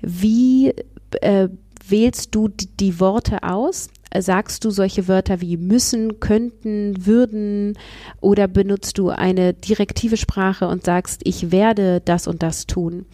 Wie 0.00 0.74
äh, 1.20 1.48
wählst 1.86 2.34
du 2.34 2.48
die, 2.48 2.66
die 2.76 3.00
Worte 3.00 3.42
aus? 3.42 3.88
sagst 4.16 4.64
du 4.64 4.70
solche 4.70 5.06
Wörter 5.06 5.40
wie 5.40 5.56
müssen, 5.56 6.20
könnten, 6.20 7.06
würden 7.06 7.78
oder 8.20 8.48
benutzt 8.48 8.98
du 8.98 9.10
eine 9.10 9.52
direktive 9.52 10.16
Sprache 10.16 10.66
und 10.66 10.84
sagst, 10.84 11.20
ich 11.24 11.50
werde 11.52 12.00
das 12.04 12.26
und 12.26 12.42
das 12.42 12.66
tun? 12.66 13.06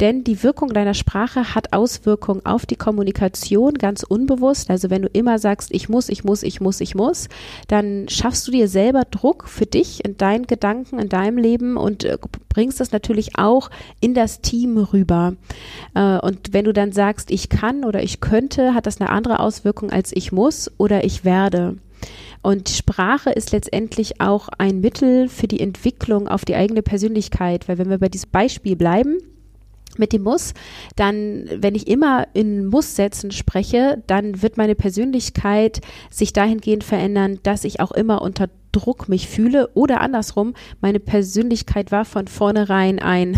Denn 0.00 0.24
die 0.24 0.42
Wirkung 0.42 0.72
deiner 0.72 0.94
Sprache 0.94 1.54
hat 1.54 1.72
Auswirkungen 1.72 2.44
auf 2.44 2.66
die 2.66 2.76
Kommunikation 2.76 3.74
ganz 3.74 4.02
unbewusst. 4.02 4.70
Also 4.70 4.90
wenn 4.90 5.02
du 5.02 5.08
immer 5.08 5.38
sagst, 5.38 5.70
ich 5.72 5.88
muss, 5.88 6.08
ich 6.08 6.24
muss, 6.24 6.42
ich 6.42 6.60
muss, 6.60 6.80
ich 6.80 6.94
muss, 6.94 7.28
dann 7.68 8.08
schaffst 8.08 8.46
du 8.48 8.52
dir 8.52 8.68
selber 8.68 9.04
Druck 9.08 9.48
für 9.48 9.66
dich 9.66 10.04
in 10.04 10.16
deinen 10.16 10.46
Gedanken, 10.46 10.98
in 10.98 11.08
deinem 11.08 11.38
Leben 11.38 11.76
und 11.76 12.04
äh, 12.04 12.18
bringst 12.50 12.80
das 12.80 12.92
natürlich 12.92 13.38
auch 13.38 13.70
in 14.00 14.12
das 14.12 14.42
Team 14.42 14.76
rüber. 14.76 15.34
Äh, 15.94 16.18
und 16.18 16.52
wenn 16.52 16.66
du 16.66 16.74
dann 16.74 16.92
sagst, 16.92 17.30
ich 17.30 17.48
kann 17.48 17.84
oder 17.84 18.02
ich 18.02 18.20
könnte, 18.20 18.74
hat 18.74 18.86
das 18.86 19.00
eine 19.00 19.08
andere 19.08 19.40
Auswirkung 19.40 19.90
als 19.90 20.10
ich 20.14 20.32
muss 20.32 20.70
oder 20.76 21.04
ich 21.04 21.24
werde. 21.24 21.78
Und 22.42 22.68
Sprache 22.68 23.30
ist 23.30 23.52
letztendlich 23.52 24.20
auch 24.20 24.48
ein 24.58 24.80
Mittel 24.80 25.28
für 25.28 25.46
die 25.46 25.60
Entwicklung 25.60 26.28
auf 26.28 26.44
die 26.44 26.54
eigene 26.54 26.82
Persönlichkeit, 26.82 27.68
weil 27.68 27.78
wenn 27.78 27.90
wir 27.90 27.98
bei 27.98 28.08
diesem 28.08 28.30
Beispiel 28.30 28.76
bleiben, 28.76 29.18
mit 29.98 30.12
dem 30.12 30.22
Muss, 30.22 30.54
dann, 30.96 31.48
wenn 31.54 31.74
ich 31.74 31.88
immer 31.88 32.26
in 32.32 32.66
Muss-Sätzen 32.66 33.32
spreche, 33.32 34.02
dann 34.06 34.40
wird 34.40 34.56
meine 34.56 34.74
Persönlichkeit 34.74 35.80
sich 36.10 36.32
dahingehend 36.32 36.84
verändern, 36.84 37.40
dass 37.42 37.64
ich 37.64 37.80
auch 37.80 37.92
immer 37.92 38.22
unter 38.22 38.48
Druck 38.72 39.08
mich 39.08 39.28
fühle 39.28 39.68
oder 39.74 40.00
andersrum, 40.00 40.54
meine 40.80 41.00
Persönlichkeit 41.00 41.92
war 41.92 42.04
von 42.04 42.28
vornherein 42.28 42.98
ein, 42.98 43.36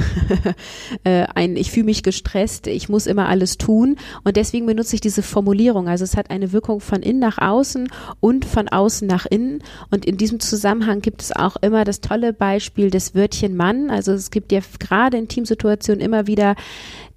äh, 1.05 1.25
ein 1.35 1.57
ich 1.57 1.71
fühle 1.71 1.87
mich 1.87 2.03
gestresst, 2.03 2.67
ich 2.67 2.89
muss 2.89 3.07
immer 3.07 3.29
alles 3.29 3.59
tun 3.59 3.97
und 4.25 4.37
deswegen 4.37 4.67
benutze 4.67 4.95
ich 4.95 5.01
diese 5.01 5.23
Formulierung. 5.23 5.89
Also 5.89 6.05
es 6.05 6.17
hat 6.17 6.31
eine 6.31 6.53
Wirkung 6.53 6.81
von 6.81 7.03
innen 7.03 7.21
nach 7.21 7.39
außen 7.39 7.89
und 8.21 8.45
von 8.45 8.69
außen 8.69 9.07
nach 9.07 9.27
innen 9.27 9.63
und 9.91 10.05
in 10.05 10.17
diesem 10.17 10.41
Zusammenhang 10.41 11.01
gibt 11.01 11.23
es 11.23 11.35
auch 11.35 11.57
immer 11.57 11.85
das 11.85 12.01
tolle 12.01 12.33
Beispiel 12.33 12.91
des 12.91 13.15
Wörtchen 13.15 13.57
Mann. 13.57 13.91
Also 13.91 14.13
es 14.13 14.31
gibt 14.31 14.53
ja 14.53 14.61
gerade 14.79 15.17
in 15.17 15.29
Teamsituationen 15.29 16.01
immer 16.01 16.27
wieder 16.27 16.55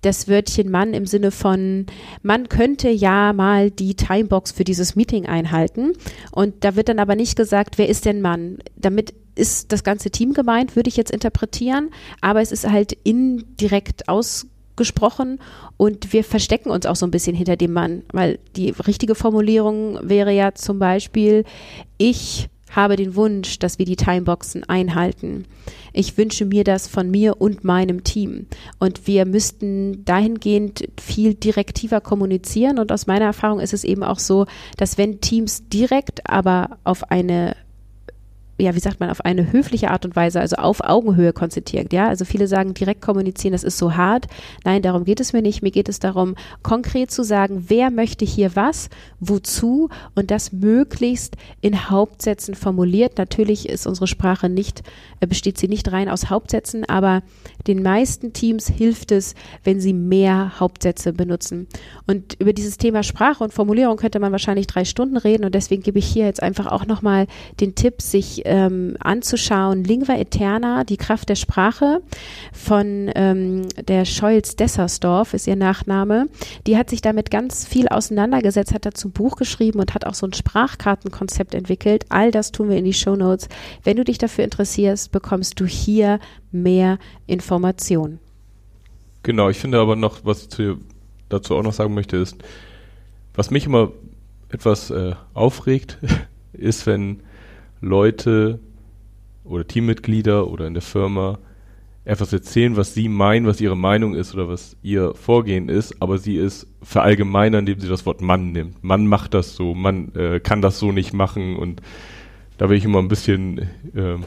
das 0.06 0.28
Wörtchen 0.28 0.70
Mann 0.70 0.94
im 0.94 1.06
Sinne 1.06 1.32
von, 1.32 1.88
man 2.22 2.48
könnte 2.50 2.90
ja 2.90 3.34
mal 3.34 3.72
die 3.72 3.96
Timebox 3.96 4.52
für 4.52 4.64
dieses 4.64 4.96
Meeting 4.96 5.26
einhalten. 5.26 5.94
Und 6.32 6.64
da 6.64 6.76
wird 6.76 6.90
dann 6.90 7.00
aber 7.00 7.16
nicht 7.16 7.36
gesagt, 7.36 7.78
wer 7.78 7.90
ist 7.90 8.06
denn 8.06 8.22
Mann? 8.22 8.60
Damit 8.76 9.14
ist 9.36 9.72
das 9.72 9.84
ganze 9.84 10.12
Team 10.12 10.34
gemeint, 10.34 10.76
würde 10.76 10.88
ich 10.88 10.98
jetzt 10.98 11.12
interpretieren, 11.12 11.90
aber 12.22 12.42
es 12.42 12.52
ist 12.52 12.70
halt 12.70 12.94
indirekt 13.04 14.08
ausgesprochen 14.08 15.40
und 15.78 16.14
wir 16.14 16.24
verstecken 16.24 16.70
uns 16.70 16.86
auch 16.86 16.96
so 16.96 17.06
ein 17.06 17.12
bisschen 17.12 17.36
hinter 17.36 17.58
dem 17.58 17.74
Mann, 17.74 18.04
weil 18.14 18.40
die 18.56 18.70
richtige 18.70 19.14
Formulierung 19.14 20.00
wäre 20.02 20.32
ja 20.32 20.54
zum 20.54 20.80
Beispiel, 20.80 21.44
ich 21.98 22.48
habe 22.76 22.96
den 22.96 23.16
Wunsch, 23.16 23.60
dass 23.60 23.80
wir 23.80 23.86
die 23.86 23.96
Timeboxen 23.96 24.64
einhalten. 24.64 25.46
Ich 25.94 26.18
wünsche 26.18 26.46
mir 26.46 26.64
das 26.64 26.88
von 26.88 27.10
mir 27.10 27.40
und 27.40 27.64
meinem 27.64 28.04
Team. 28.04 28.48
Und 28.80 29.08
wir 29.08 29.26
müssten 29.26 30.04
dahingehend 30.06 30.88
viel 31.00 31.34
direktiver 31.34 32.02
kommunizieren. 32.02 32.80
Und 32.80 32.92
aus 32.92 33.08
meiner 33.08 33.26
Erfahrung 33.26 33.60
ist 33.60 33.74
es 33.74 33.84
eben 33.84 34.04
auch 34.04 34.20
so, 34.20 34.46
dass 34.78 34.98
wenn 34.98 35.22
Teams 35.22 35.70
direkt, 35.70 36.30
aber 36.30 36.78
auf 36.84 37.12
eine 37.12 37.56
ja, 38.58 38.74
wie 38.74 38.80
sagt 38.80 39.02
man, 39.02 39.10
auf 39.10 39.24
eine 39.26 39.52
höfliche 39.52 39.92
Art 39.92 40.06
und 40.06 40.16
Weise, 40.16 40.40
also 40.40 40.56
auf 40.56 40.80
Augenhöhe 40.82 41.34
konzertiert, 41.34 41.92
ja. 41.92 42.08
Also 42.08 42.24
viele 42.24 42.48
sagen, 42.48 42.74
direkt 42.74 43.02
kommunizieren, 43.02 43.52
das 43.52 43.66
ist 43.66 43.78
so 43.78 43.96
hart. 43.96 44.28
Nein, 44.64 44.82
darum 44.82 45.04
geht 45.04 45.20
es 45.20 45.34
mir 45.34 45.42
nicht. 45.42 45.62
Mir 45.62 45.72
geht 45.72 45.90
es 45.90 46.00
darum, 46.00 46.36
konkret 46.64 47.12
zu 47.12 47.24
sagen, 47.24 47.66
wer 47.68 47.92
möchte 47.92 48.24
hier 48.24 48.56
was, 48.56 48.90
wozu 49.20 49.90
und 50.16 50.32
das 50.32 50.54
möglichst 50.54 51.36
in 51.60 51.90
Hauptsätzen 51.90 52.56
formuliert. 52.56 53.18
Natürlich 53.18 53.68
ist 53.68 53.88
unsere 53.88 54.08
Sprache 54.08 54.48
nicht, 54.48 54.84
äh, 55.20 55.28
besteht 55.28 55.58
sie 55.58 55.68
nicht 55.68 55.92
rein 55.92 56.08
aus 56.08 56.30
Hauptsätzen, 56.30 56.86
aber 56.86 57.24
den 57.68 57.84
meisten 57.84 58.32
Teams 58.32 58.70
hilft 58.70 59.12
es, 59.12 59.36
wenn 59.66 59.82
sie 59.82 59.94
mehr 59.94 60.60
Hauptsätze 60.62 61.12
benutzen. 61.12 61.68
Und 62.08 62.36
über 62.40 62.54
dieses 62.54 62.78
Thema 62.78 63.04
Sprache 63.04 63.44
und 63.44 63.54
Formulierung 63.54 63.98
könnte 63.98 64.20
man 64.20 64.32
wahrscheinlich 64.32 64.68
drei 64.68 64.86
Stunden 64.86 65.18
reden 65.18 65.44
und 65.44 65.56
deswegen 65.56 65.84
gebe 65.84 66.00
ich 66.00 66.06
hier 66.06 66.26
jetzt 66.26 66.42
einfach 66.42 66.68
auch 66.68 66.86
nochmal 66.86 67.28
den 67.60 67.76
Tipp, 67.76 68.02
sich 68.02 68.45
ähm, 68.46 68.96
anzuschauen, 69.00 69.84
Lingua 69.84 70.16
Eterna, 70.16 70.84
die 70.84 70.98
Kraft 70.98 71.30
der 71.30 71.36
Sprache 71.36 72.02
von 72.54 73.12
ähm, 73.16 73.68
der 73.88 74.06
Scholz-Dessersdorf 74.06 75.34
ist 75.34 75.48
ihr 75.48 75.56
Nachname. 75.56 76.28
Die 76.68 76.78
hat 76.78 76.90
sich 76.90 77.02
damit 77.02 77.32
ganz 77.32 77.68
viel 77.68 77.88
auseinandergesetzt, 77.88 78.74
hat 78.74 78.86
dazu 78.86 79.10
ein 79.10 79.12
Buch 79.12 79.36
geschrieben 79.36 79.80
und 79.80 79.94
hat 79.94 80.06
auch 80.06 80.14
so 80.14 80.26
ein 80.26 80.34
Sprachkartenkonzept 80.34 81.54
entwickelt. 81.54 82.06
All 82.10 82.32
das 82.32 82.52
tun 82.52 82.70
wir 82.70 82.78
in 82.78 82.86
die 82.86 82.94
Show 82.94 83.16
Notes. 83.16 83.50
Wenn 83.84 83.98
du 83.98 84.04
dich 84.04 84.18
dafür 84.18 84.44
interessierst, 84.44 85.12
bekommst 85.12 85.60
du 85.60 85.66
hier 85.66 86.20
mehr 86.52 86.98
Informationen. 87.28 88.20
Genau, 89.24 89.50
ich 89.50 89.58
finde 89.58 89.80
aber 89.80 89.96
noch, 89.96 90.24
was 90.24 90.48
ich 90.48 90.76
dazu 91.30 91.56
auch 91.56 91.64
noch 91.64 91.74
sagen 91.74 91.94
möchte, 91.94 92.18
ist, 92.18 92.38
was 93.34 93.52
mich 93.52 93.66
immer 93.66 93.92
etwas 94.50 94.92
äh, 94.92 95.16
aufregt, 95.34 95.98
ist, 96.54 96.86
wenn 96.86 97.22
Leute 97.82 98.60
oder 99.44 99.68
Teammitglieder 99.68 100.48
oder 100.48 100.68
in 100.68 100.74
der 100.74 100.82
Firma 100.82 101.38
etwas 102.06 102.32
erzählen, 102.32 102.78
was 102.78 102.94
sie 102.94 103.10
meinen, 103.10 103.48
was 103.48 103.60
ihre 103.60 103.76
Meinung 103.76 104.14
ist 104.14 104.34
oder 104.36 104.48
was 104.48 104.78
ihr 104.84 105.16
Vorgehen 105.16 105.70
ist, 105.70 106.02
aber 106.02 106.20
sie 106.20 106.38
ist 106.38 106.68
verallgemeinern, 106.84 107.62
indem 107.62 107.80
sie 107.80 107.90
das 107.90 108.06
Wort 108.06 108.22
Mann 108.22 108.52
nimmt. 108.52 108.84
Mann 108.84 109.08
macht 109.08 109.34
das 109.34 109.56
so, 109.56 109.74
man 109.74 110.14
äh, 110.14 110.40
kann 110.40 110.62
das 110.62 110.78
so 110.78 110.92
nicht 110.92 111.14
machen 111.14 111.56
und 111.56 111.82
da 112.58 112.68
bin 112.68 112.78
ich 112.78 112.86
immer 112.86 113.00
ein 113.00 113.08
bisschen, 113.08 113.58
äh, 113.96 114.18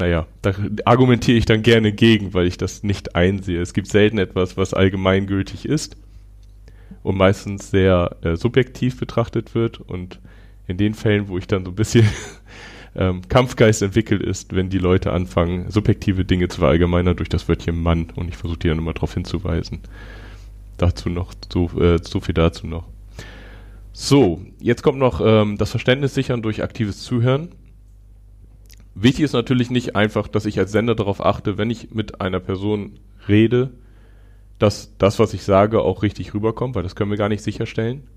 naja, 0.00 0.26
da 0.42 0.52
argumentiere 0.84 1.38
ich 1.38 1.46
dann 1.46 1.62
gerne 1.62 1.92
gegen, 1.92 2.34
weil 2.34 2.46
ich 2.46 2.58
das 2.58 2.82
nicht 2.82 3.14
einsehe. 3.14 3.62
Es 3.62 3.72
gibt 3.72 3.86
selten 3.86 4.18
etwas, 4.18 4.56
was 4.56 4.74
allgemeingültig 4.74 5.64
ist 5.64 5.96
und 7.04 7.16
meistens 7.16 7.70
sehr 7.70 8.16
äh, 8.22 8.36
subjektiv 8.36 8.98
betrachtet 8.98 9.54
wird 9.54 9.80
und 9.80 10.18
in 10.66 10.76
den 10.76 10.94
Fällen, 10.94 11.28
wo 11.28 11.38
ich 11.38 11.46
dann 11.46 11.64
so 11.64 11.70
ein 11.70 11.76
bisschen 11.76 12.04
ähm, 12.98 13.22
Kampfgeist 13.28 13.80
entwickelt 13.80 14.22
ist, 14.22 14.54
wenn 14.54 14.70
die 14.70 14.78
Leute 14.78 15.12
anfangen, 15.12 15.70
subjektive 15.70 16.24
Dinge 16.24 16.48
zu 16.48 16.58
verallgemeinern 16.58 17.16
durch 17.16 17.28
das 17.28 17.48
Wörtchen 17.48 17.80
Mann. 17.80 18.08
Und 18.16 18.28
ich 18.28 18.36
versuche 18.36 18.58
dann 18.58 18.78
immer 18.78 18.92
darauf 18.92 19.14
hinzuweisen. 19.14 19.80
Dazu 20.76 21.08
noch, 21.08 21.32
so, 21.50 21.70
äh, 21.80 21.98
so 22.02 22.20
viel 22.20 22.34
dazu 22.34 22.66
noch. 22.66 22.84
So, 23.92 24.42
jetzt 24.60 24.82
kommt 24.82 24.98
noch 24.98 25.20
ähm, 25.24 25.56
das 25.58 25.70
Verständnis 25.70 26.14
sichern 26.14 26.42
durch 26.42 26.62
aktives 26.62 27.02
Zuhören. 27.02 27.50
Wichtig 28.94 29.24
ist 29.24 29.32
natürlich 29.32 29.70
nicht 29.70 29.94
einfach, 29.94 30.26
dass 30.26 30.44
ich 30.44 30.58
als 30.58 30.72
Sender 30.72 30.96
darauf 30.96 31.24
achte, 31.24 31.56
wenn 31.56 31.70
ich 31.70 31.94
mit 31.94 32.20
einer 32.20 32.40
Person 32.40 32.98
rede, 33.28 33.70
dass 34.58 34.96
das, 34.98 35.20
was 35.20 35.34
ich 35.34 35.44
sage, 35.44 35.82
auch 35.82 36.02
richtig 36.02 36.34
rüberkommt, 36.34 36.74
weil 36.74 36.82
das 36.82 36.96
können 36.96 37.10
wir 37.10 37.16
gar 37.16 37.28
nicht 37.28 37.44
sicherstellen. 37.44 38.08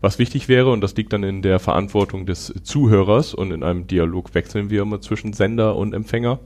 Was 0.00 0.18
wichtig 0.18 0.48
wäre, 0.48 0.70
und 0.70 0.80
das 0.80 0.94
liegt 0.94 1.12
dann 1.12 1.24
in 1.24 1.42
der 1.42 1.58
Verantwortung 1.58 2.24
des 2.24 2.54
Zuhörers 2.62 3.34
und 3.34 3.50
in 3.50 3.62
einem 3.62 3.86
Dialog 3.86 4.34
wechseln 4.34 4.70
wir 4.70 4.82
immer 4.82 5.00
zwischen 5.00 5.32
Sender 5.32 5.74
und 5.76 5.92
Empfänger, 5.92 6.38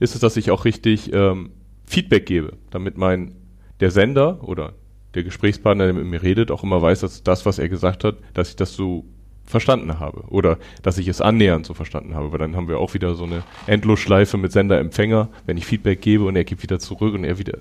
ist 0.00 0.14
es, 0.14 0.20
dass 0.20 0.36
ich 0.36 0.50
auch 0.50 0.64
richtig 0.64 1.12
ähm, 1.12 1.50
Feedback 1.86 2.26
gebe, 2.26 2.58
damit 2.70 2.98
mein 2.98 3.36
der 3.80 3.90
Sender 3.90 4.42
oder 4.42 4.74
der 5.14 5.22
Gesprächspartner, 5.22 5.84
der 5.84 5.94
mit 5.94 6.04
mir 6.04 6.22
redet, 6.22 6.50
auch 6.50 6.62
immer 6.62 6.82
weiß, 6.82 7.00
dass 7.00 7.22
das, 7.22 7.46
was 7.46 7.58
er 7.58 7.68
gesagt 7.68 8.04
hat, 8.04 8.16
dass 8.34 8.50
ich 8.50 8.56
das 8.56 8.74
so 8.74 9.04
verstanden 9.46 9.98
habe 9.98 10.24
oder 10.28 10.58
dass 10.82 10.98
ich 10.98 11.08
es 11.08 11.22
annähernd 11.22 11.64
so 11.64 11.72
verstanden 11.72 12.14
habe, 12.14 12.32
weil 12.32 12.38
dann 12.38 12.54
haben 12.54 12.68
wir 12.68 12.78
auch 12.78 12.92
wieder 12.92 13.14
so 13.14 13.24
eine 13.24 13.42
Endlosschleife 13.66 14.36
mit 14.36 14.52
Sender-Empfänger, 14.52 15.30
wenn 15.46 15.56
ich 15.56 15.64
Feedback 15.64 16.02
gebe 16.02 16.24
und 16.24 16.36
er 16.36 16.44
gibt 16.44 16.62
wieder 16.62 16.78
zurück 16.78 17.14
und 17.14 17.24
er 17.24 17.38
wieder, 17.38 17.58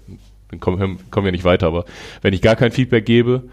dann 0.50 0.60
kommen, 0.60 1.00
kommen 1.12 1.26
wir 1.26 1.32
nicht 1.32 1.46
weiter, 1.46 1.68
aber 1.68 1.86
wenn 2.22 2.34
ich 2.34 2.42
gar 2.42 2.58
kein 2.58 2.72
Feedback 2.72 3.06
gebe 3.06 3.44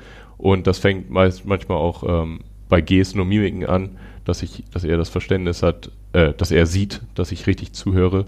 und 0.44 0.66
das 0.66 0.78
fängt 0.78 1.08
meist 1.08 1.46
manchmal 1.46 1.78
auch 1.78 2.04
ähm, 2.06 2.40
bei 2.68 2.82
Gesten 2.82 3.18
und 3.18 3.28
Mimiken 3.28 3.64
an, 3.64 3.96
dass 4.26 4.42
ich, 4.42 4.62
dass 4.70 4.84
er 4.84 4.98
das 4.98 5.08
Verständnis 5.08 5.62
hat, 5.62 5.90
äh, 6.12 6.34
dass 6.34 6.50
er 6.50 6.66
sieht, 6.66 7.00
dass 7.14 7.32
ich 7.32 7.46
richtig 7.46 7.72
zuhöre, 7.72 8.26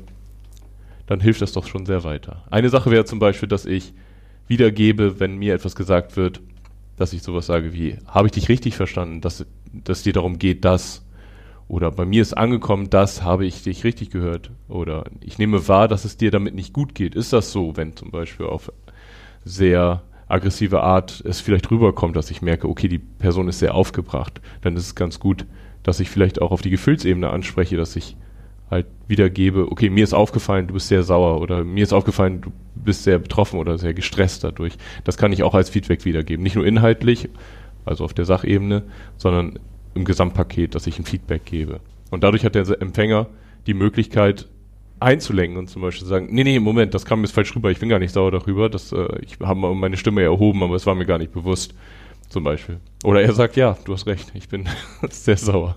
dann 1.06 1.20
hilft 1.20 1.42
das 1.42 1.52
doch 1.52 1.66
schon 1.66 1.84
sehr 1.84 2.04
weiter. 2.04 2.42
Eine 2.50 2.70
Sache 2.70 2.90
wäre 2.90 3.04
zum 3.04 3.18
Beispiel, 3.18 3.50
dass 3.50 3.66
ich 3.66 3.92
wiedergebe, 4.48 5.20
wenn 5.20 5.36
mir 5.36 5.52
etwas 5.52 5.76
gesagt 5.76 6.16
wird, 6.16 6.40
dass 6.96 7.12
ich 7.12 7.20
sowas 7.20 7.44
sage 7.44 7.74
wie, 7.74 7.98
habe 8.06 8.28
ich 8.28 8.32
dich 8.32 8.48
richtig 8.48 8.76
verstanden, 8.76 9.20
dass, 9.20 9.44
dass 9.74 10.02
dir 10.02 10.14
darum 10.14 10.38
geht, 10.38 10.64
dass 10.64 11.04
oder 11.68 11.90
bei 11.90 12.06
mir 12.06 12.22
ist 12.22 12.32
angekommen, 12.32 12.88
das 12.88 13.24
habe 13.24 13.44
ich 13.44 13.62
dich 13.62 13.84
richtig 13.84 14.08
gehört 14.08 14.52
oder 14.68 15.04
ich 15.20 15.36
nehme 15.36 15.68
wahr, 15.68 15.86
dass 15.86 16.06
es 16.06 16.16
dir 16.16 16.30
damit 16.30 16.54
nicht 16.54 16.72
gut 16.72 16.94
geht. 16.94 17.14
Ist 17.14 17.34
das 17.34 17.52
so, 17.52 17.76
wenn 17.76 17.94
zum 17.94 18.10
Beispiel 18.10 18.46
auf 18.46 18.72
sehr 19.44 20.02
aggressive 20.28 20.82
Art 20.82 21.22
es 21.24 21.40
vielleicht 21.40 21.70
rüberkommt, 21.70 22.16
dass 22.16 22.30
ich 22.30 22.42
merke, 22.42 22.68
okay, 22.68 22.88
die 22.88 22.98
Person 22.98 23.48
ist 23.48 23.60
sehr 23.60 23.74
aufgebracht, 23.74 24.40
dann 24.62 24.76
ist 24.76 24.86
es 24.86 24.94
ganz 24.94 25.20
gut, 25.20 25.46
dass 25.82 26.00
ich 26.00 26.10
vielleicht 26.10 26.42
auch 26.42 26.50
auf 26.50 26.62
die 26.62 26.70
Gefühlsebene 26.70 27.30
anspreche, 27.30 27.76
dass 27.76 27.94
ich 27.94 28.16
halt 28.70 28.86
wiedergebe, 29.06 29.70
okay, 29.70 29.90
mir 29.90 30.02
ist 30.02 30.14
aufgefallen, 30.14 30.66
du 30.66 30.74
bist 30.74 30.88
sehr 30.88 31.04
sauer 31.04 31.40
oder 31.40 31.62
mir 31.64 31.84
ist 31.84 31.92
aufgefallen, 31.92 32.40
du 32.40 32.52
bist 32.74 33.04
sehr 33.04 33.20
betroffen 33.20 33.60
oder 33.60 33.78
sehr 33.78 33.94
gestresst 33.94 34.42
dadurch. 34.42 34.76
Das 35.04 35.16
kann 35.16 35.32
ich 35.32 35.44
auch 35.44 35.54
als 35.54 35.70
Feedback 35.70 36.04
wiedergeben. 36.04 36.42
Nicht 36.42 36.56
nur 36.56 36.66
inhaltlich, 36.66 37.28
also 37.84 38.04
auf 38.04 38.14
der 38.14 38.24
Sachebene, 38.24 38.82
sondern 39.16 39.60
im 39.94 40.04
Gesamtpaket, 40.04 40.74
dass 40.74 40.88
ich 40.88 40.98
ein 40.98 41.04
Feedback 41.04 41.44
gebe. 41.44 41.80
Und 42.10 42.24
dadurch 42.24 42.44
hat 42.44 42.56
der 42.56 42.66
Empfänger 42.80 43.28
die 43.66 43.74
Möglichkeit, 43.74 44.48
einzulenken 45.00 45.58
und 45.58 45.68
zum 45.68 45.82
Beispiel 45.82 46.06
sagen, 46.06 46.28
nee, 46.30 46.44
nee, 46.44 46.58
Moment, 46.58 46.94
das 46.94 47.04
kam 47.04 47.22
jetzt 47.22 47.32
falsch 47.32 47.54
rüber, 47.54 47.70
ich 47.70 47.78
bin 47.78 47.88
gar 47.88 47.98
nicht 47.98 48.12
sauer 48.12 48.30
darüber, 48.30 48.68
das, 48.68 48.92
äh, 48.92 49.06
ich 49.22 49.38
habe 49.40 49.74
meine 49.74 49.96
Stimme 49.96 50.22
erhoben, 50.22 50.62
aber 50.62 50.74
es 50.74 50.86
war 50.86 50.94
mir 50.94 51.06
gar 51.06 51.18
nicht 51.18 51.32
bewusst, 51.32 51.74
zum 52.28 52.44
Beispiel. 52.44 52.80
Oder 53.04 53.22
er 53.22 53.32
sagt, 53.32 53.56
ja, 53.56 53.76
du 53.84 53.92
hast 53.92 54.06
recht, 54.06 54.32
ich 54.34 54.48
bin 54.48 54.68
sehr 55.10 55.36
sauer. 55.36 55.76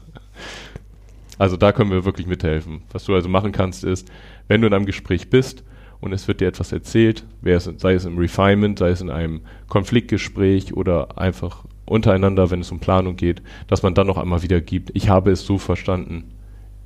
Also 1.38 1.58
da 1.58 1.72
können 1.72 1.92
wir 1.92 2.06
wirklich 2.06 2.28
mithelfen. 2.28 2.82
Was 2.92 3.06
du 3.06 3.16
also 3.16 3.30
machen 3.30 3.52
kannst 3.52 3.84
ist, 3.84 4.12
wenn 4.48 4.62
du 4.62 4.68
in 4.68 4.74
einem 4.74 4.86
Gespräch 4.86 5.30
bist 5.30 5.64
und 6.02 6.12
es 6.12 6.28
wird 6.28 6.42
dir 6.42 6.48
etwas 6.48 6.72
erzählt, 6.72 7.26
sei 7.42 7.94
es 7.94 8.06
im 8.06 8.18
Refinement, 8.18 8.80
sei 8.80 8.90
es 8.90 9.02
in 9.02 9.10
einem 9.10 9.42
Konfliktgespräch 9.68 10.74
oder 10.74 11.18
einfach 11.18 11.66
untereinander, 11.86 12.52
wenn 12.52 12.62
es 12.62 12.72
um 12.72 12.80
Planung 12.80 13.16
geht, 13.16 13.42
dass 13.68 13.84
man 13.84 13.96
dann 13.96 14.08
noch 14.08 14.18
einmal 14.18 14.44
wieder 14.44 14.62
gibt, 14.62 14.92
ich 14.94 15.10
habe 15.10 15.32
es 15.32 15.46
so 15.46 15.58
verstanden. 15.58 16.32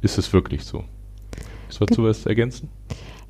Ist 0.01 0.17
es 0.17 0.33
wirklich 0.33 0.63
so? 0.63 0.83
Willst 1.79 1.97
du 1.97 2.03
was 2.03 2.25
ergänzen? 2.25 2.69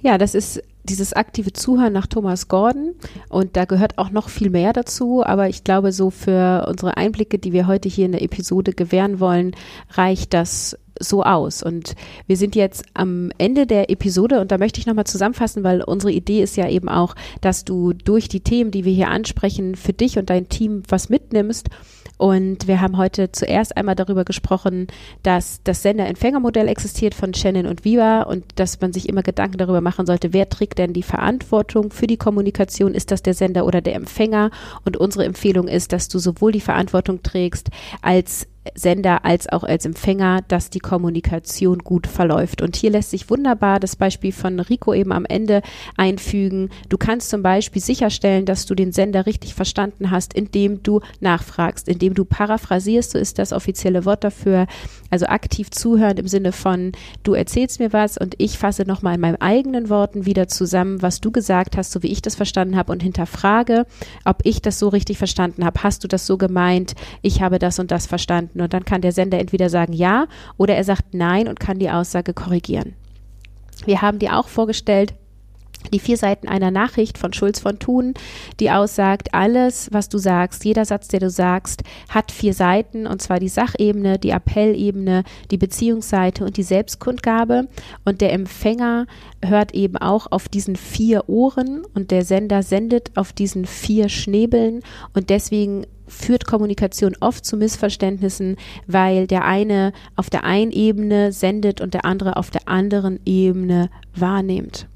Ja, 0.01 0.17
das 0.17 0.36
ist 0.36 0.62
dieses 0.84 1.13
aktive 1.13 1.53
Zuhören 1.53 1.93
nach 1.93 2.08
Thomas 2.08 2.49
Gordon 2.49 2.93
und 3.29 3.56
da 3.56 3.63
gehört 3.63 3.97
auch 3.97 4.10
noch 4.10 4.27
viel 4.27 4.49
mehr 4.49 4.73
dazu, 4.73 5.23
aber 5.25 5.47
ich 5.47 5.63
glaube, 5.63 5.93
so 5.93 6.10
für 6.10 6.65
unsere 6.67 6.97
Einblicke, 6.97 7.39
die 7.39 7.53
wir 7.53 7.67
heute 7.67 7.88
hier 7.88 8.06
in 8.06 8.12
der 8.12 8.21
Episode 8.21 8.73
gewähren 8.73 9.21
wollen, 9.21 9.56
reicht 9.91 10.34
das 10.34 10.77
so 10.99 11.23
aus. 11.23 11.63
Und 11.63 11.95
wir 12.27 12.38
sind 12.38 12.56
jetzt 12.56 12.84
am 12.93 13.32
Ende 13.38 13.65
der 13.65 13.89
Episode 13.89 14.41
und 14.41 14.51
da 14.51 14.58
möchte 14.58 14.79
ich 14.79 14.86
nochmal 14.86 15.06
zusammenfassen, 15.06 15.63
weil 15.63 15.82
unsere 15.82 16.12
Idee 16.12 16.43
ist 16.43 16.58
ja 16.58 16.69
eben 16.69 16.89
auch, 16.89 17.15
dass 17.39 17.63
du 17.63 17.93
durch 17.93 18.27
die 18.27 18.41
Themen, 18.41 18.71
die 18.71 18.86
wir 18.86 18.93
hier 18.93 19.10
ansprechen, 19.10 19.75
für 19.75 19.93
dich 19.93 20.19
und 20.19 20.29
dein 20.29 20.49
Team 20.49 20.84
was 20.89 21.10
mitnimmst 21.10 21.69
und 22.17 22.67
wir 22.67 22.80
haben 22.80 22.97
heute 22.97 23.32
zuerst 23.32 23.76
einmal 23.76 23.95
darüber 23.95 24.23
gesprochen, 24.23 24.88
dass 25.23 25.62
das 25.63 25.82
Sender-Empfänger-Modell 25.82 26.67
existiert 26.67 27.15
von 27.15 27.34
Shannon 27.34 27.65
und 27.65 27.86
Viva 27.86 28.21
und 28.23 28.45
dass 28.56 28.80
man 28.82 28.93
sich 28.93 29.10
immer 29.10 29.23
Gedanken 29.23 29.58
darüber 29.58 29.82
machen 29.82 30.06
sollte, 30.06 30.32
wer 30.32 30.47
trägt 30.47 30.78
denn 30.78 30.93
die 30.93 31.04
Verantwortung 31.04 31.91
für 31.91 32.08
die 32.08 32.17
Kommunikation? 32.17 32.93
Ist 32.93 33.12
das 33.12 33.23
der 33.23 33.34
Sender 33.34 33.65
oder 33.65 33.82
der 33.82 33.95
Empfänger? 33.95 34.52
Und 34.86 34.97
unsere 34.97 35.26
Empfehlung 35.26 35.67
ist, 35.67 35.91
dass 35.91 36.08
du 36.08 36.19
sowohl 36.19 36.52
die 36.52 36.62
Verantwortung 36.62 37.23
trägst 37.23 37.69
als 38.02 38.47
Sender 38.76 39.26
als 39.26 39.49
auch 39.49 39.63
als 39.63 39.86
Empfänger, 39.86 40.41
dass 40.47 40.69
die 40.69 40.80
Kommunikation 40.80 41.80
gut 41.80 42.08
verläuft. 42.08 42.62
Und 42.62 42.76
hier 42.76 42.91
lässt 42.91 43.12
sich 43.12 43.30
wunderbar 43.30 43.80
das 43.80 43.95
Beispiel 43.95 44.32
von 44.32 44.60
Rico 44.60 44.93
eben 44.93 45.12
am 45.12 45.26
Ende 45.26 45.62
einfügen. 45.97 46.69
Du 46.89 46.97
kannst 46.97 47.30
zum 47.30 47.43
Beispiel 47.43 47.82
sicherstellen, 47.82 48.45
dass 48.45 48.65
du 48.65 48.76
den 48.76 48.91
Sender 48.91 49.26
richtig 49.26 49.54
verstanden 49.54 50.12
hast, 50.12 50.34
indem 50.34 50.82
du 50.82 51.02
nachfragst, 51.19 51.88
indem 51.88 52.13
du 52.13 52.26
paraphrasierst, 52.26 53.12
so 53.12 53.17
ist 53.17 53.38
das 53.38 53.54
offizielle 53.54 54.06
Wort 54.06 54.23
dafür. 54.23 54.67
Also 55.10 55.28
aktiv 55.28 55.69
zuhören 55.69 56.17
im 56.17 56.28
Sinne 56.28 56.52
von, 56.52 56.93
du 57.23 57.34
erzählst 57.34 57.80
mir 57.80 57.93
was 57.93 58.17
und 58.17 58.36
ich 58.38 58.58
fasse 58.58 58.84
nochmal 58.84 59.15
in 59.15 59.21
meinen 59.21 59.41
eigenen 59.41 59.89
Worten 59.89 60.26
wieder 60.26 60.47
zusammen, 60.47 61.02
was 61.02 61.21
du 61.21 61.32
gesagt 61.32 61.78
hast, 61.78 61.91
so 61.91 62.02
wie 62.02 62.12
ich 62.12 62.21
das 62.21 62.36
verstanden 62.36 62.78
habe 62.78 62.91
und 62.91 63.04
hinterfrage, 63.04 63.86
ob 64.26 64.39
ich 64.43 64.62
das 64.62 64.80
so 64.80 64.88
richtig 64.88 65.17
verstanden 65.17 65.65
habe. 65.65 65.84
Hast 65.84 66.04
du 66.04 66.08
das 66.08 66.26
so 66.26 66.38
gemeint? 66.38 66.95
Ich 67.21 67.41
habe 67.41 67.60
das 67.60 67.78
und 67.80 67.91
das 67.91 68.08
verstanden 68.08 68.53
finden. 68.54 68.62
Und 68.62 68.74
dann 68.74 68.86
kann 68.86 69.02
der 69.02 69.12
Sender 69.12 69.39
entweder 69.39 69.70
sagen 69.70 69.94
ja 69.94 70.28
oder 70.58 70.76
er 70.76 70.84
sagt 70.84 71.13
nein 71.13 71.48
und 71.48 71.60
kann 71.60 71.80
die 71.80 71.89
Aussage 71.89 72.34
korrigieren. 72.34 72.94
Wir 73.86 74.02
haben 74.02 74.20
dir 74.20 74.38
auch 74.38 74.48
vorgestellt, 74.48 75.13
die 75.91 76.00
vier 76.00 76.17
Seiten 76.17 76.48
einer 76.48 76.72
Nachricht 76.72 77.17
von 77.17 77.34
Schulz 77.34 77.60
von 77.60 77.80
Thun, 77.80 78.13
die 78.60 78.72
aussagt, 78.72 79.34
alles, 79.34 79.89
was 79.91 80.10
du 80.10 80.17
sagst, 80.17 80.65
jeder 80.65 80.86
Satz, 80.86 81.08
der 81.08 81.19
du 81.19 81.30
sagst, 81.30 81.84
hat 82.10 82.32
vier 82.32 82.54
Seiten, 82.54 83.08
und 83.08 83.22
zwar 83.22 83.39
die 83.39 83.50
Sachebene, 83.50 84.19
die 84.19 84.32
Appellebene, 84.32 85.24
die 85.52 85.58
Beziehungsseite 85.58 86.46
und 86.46 86.58
die 86.58 86.63
Selbstkundgabe. 86.63 87.67
Und 88.06 88.22
der 88.22 88.34
Empfänger 88.34 89.08
hört 89.43 89.74
eben 89.74 89.98
auch 89.98 90.32
auf 90.32 90.48
diesen 90.50 90.76
vier 90.76 91.28
Ohren 91.30 91.84
und 91.93 92.12
der 92.12 92.24
Sender 92.24 92.63
sendet 92.63 93.12
auf 93.15 93.34
diesen 93.34 93.65
vier 93.65 94.10
Schnäbeln. 94.10 94.82
Und 95.13 95.30
deswegen 95.30 95.86
führt 96.08 96.46
Kommunikation 96.46 97.15
oft 97.19 97.46
zu 97.46 97.58
Missverständnissen, 97.58 98.58
weil 98.88 99.28
der 99.28 99.46
eine 99.46 99.93
auf 100.15 100.30
der 100.30 100.43
einen 100.43 100.72
Ebene 100.72 101.32
sendet 101.32 101.82
und 101.82 101.93
der 101.93 102.06
andere 102.06 102.38
auf 102.38 102.52
der 102.52 102.67
anderen 102.67 103.19
Ebene 103.26 103.89
wahrnimmt. 104.15 104.88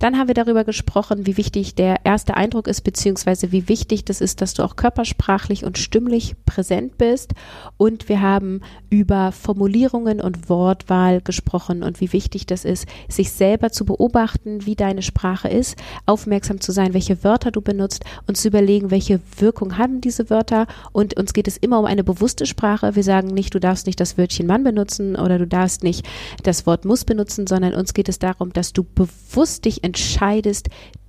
Dann 0.00 0.16
haben 0.16 0.28
wir 0.28 0.34
darüber 0.34 0.64
gesprochen, 0.64 1.26
wie 1.26 1.36
wichtig 1.36 1.74
der 1.74 2.04
erste 2.04 2.34
Eindruck 2.34 2.66
ist, 2.66 2.80
beziehungsweise 2.80 3.52
wie 3.52 3.68
wichtig 3.68 4.06
das 4.06 4.22
ist, 4.22 4.40
dass 4.40 4.54
du 4.54 4.62
auch 4.62 4.74
körpersprachlich 4.74 5.64
und 5.64 5.76
stimmlich 5.76 6.36
präsent 6.46 6.96
bist. 6.96 7.34
Und 7.76 8.08
wir 8.08 8.22
haben 8.22 8.62
über 8.88 9.30
Formulierungen 9.30 10.22
und 10.22 10.48
Wortwahl 10.48 11.20
gesprochen 11.20 11.82
und 11.82 12.00
wie 12.00 12.14
wichtig 12.14 12.46
das 12.46 12.64
ist, 12.64 12.88
sich 13.08 13.30
selber 13.30 13.72
zu 13.72 13.84
beobachten, 13.84 14.64
wie 14.64 14.74
deine 14.74 15.02
Sprache 15.02 15.48
ist, 15.48 15.76
aufmerksam 16.06 16.62
zu 16.62 16.72
sein, 16.72 16.94
welche 16.94 17.22
Wörter 17.22 17.50
du 17.50 17.60
benutzt 17.60 18.04
und 18.26 18.38
zu 18.38 18.48
überlegen, 18.48 18.90
welche 18.90 19.20
Wirkung 19.36 19.76
haben 19.76 20.00
diese 20.00 20.30
Wörter. 20.30 20.66
Und 20.92 21.18
uns 21.18 21.34
geht 21.34 21.46
es 21.46 21.58
immer 21.58 21.78
um 21.78 21.84
eine 21.84 22.04
bewusste 22.04 22.46
Sprache. 22.46 22.96
Wir 22.96 23.04
sagen 23.04 23.28
nicht, 23.28 23.54
du 23.54 23.60
darfst 23.60 23.86
nicht 23.86 24.00
das 24.00 24.16
Wörtchen 24.16 24.46
Mann 24.46 24.64
benutzen 24.64 25.14
oder 25.14 25.38
du 25.38 25.46
darfst 25.46 25.84
nicht 25.84 26.08
das 26.42 26.64
Wort 26.64 26.86
muss 26.86 27.04
benutzen, 27.04 27.46
sondern 27.46 27.74
uns 27.74 27.92
geht 27.92 28.08
es 28.08 28.18
darum, 28.18 28.54
dass 28.54 28.72
du 28.72 28.82
bewusst 28.82 29.66
dich 29.66 29.84
entscheidest, 29.90 30.68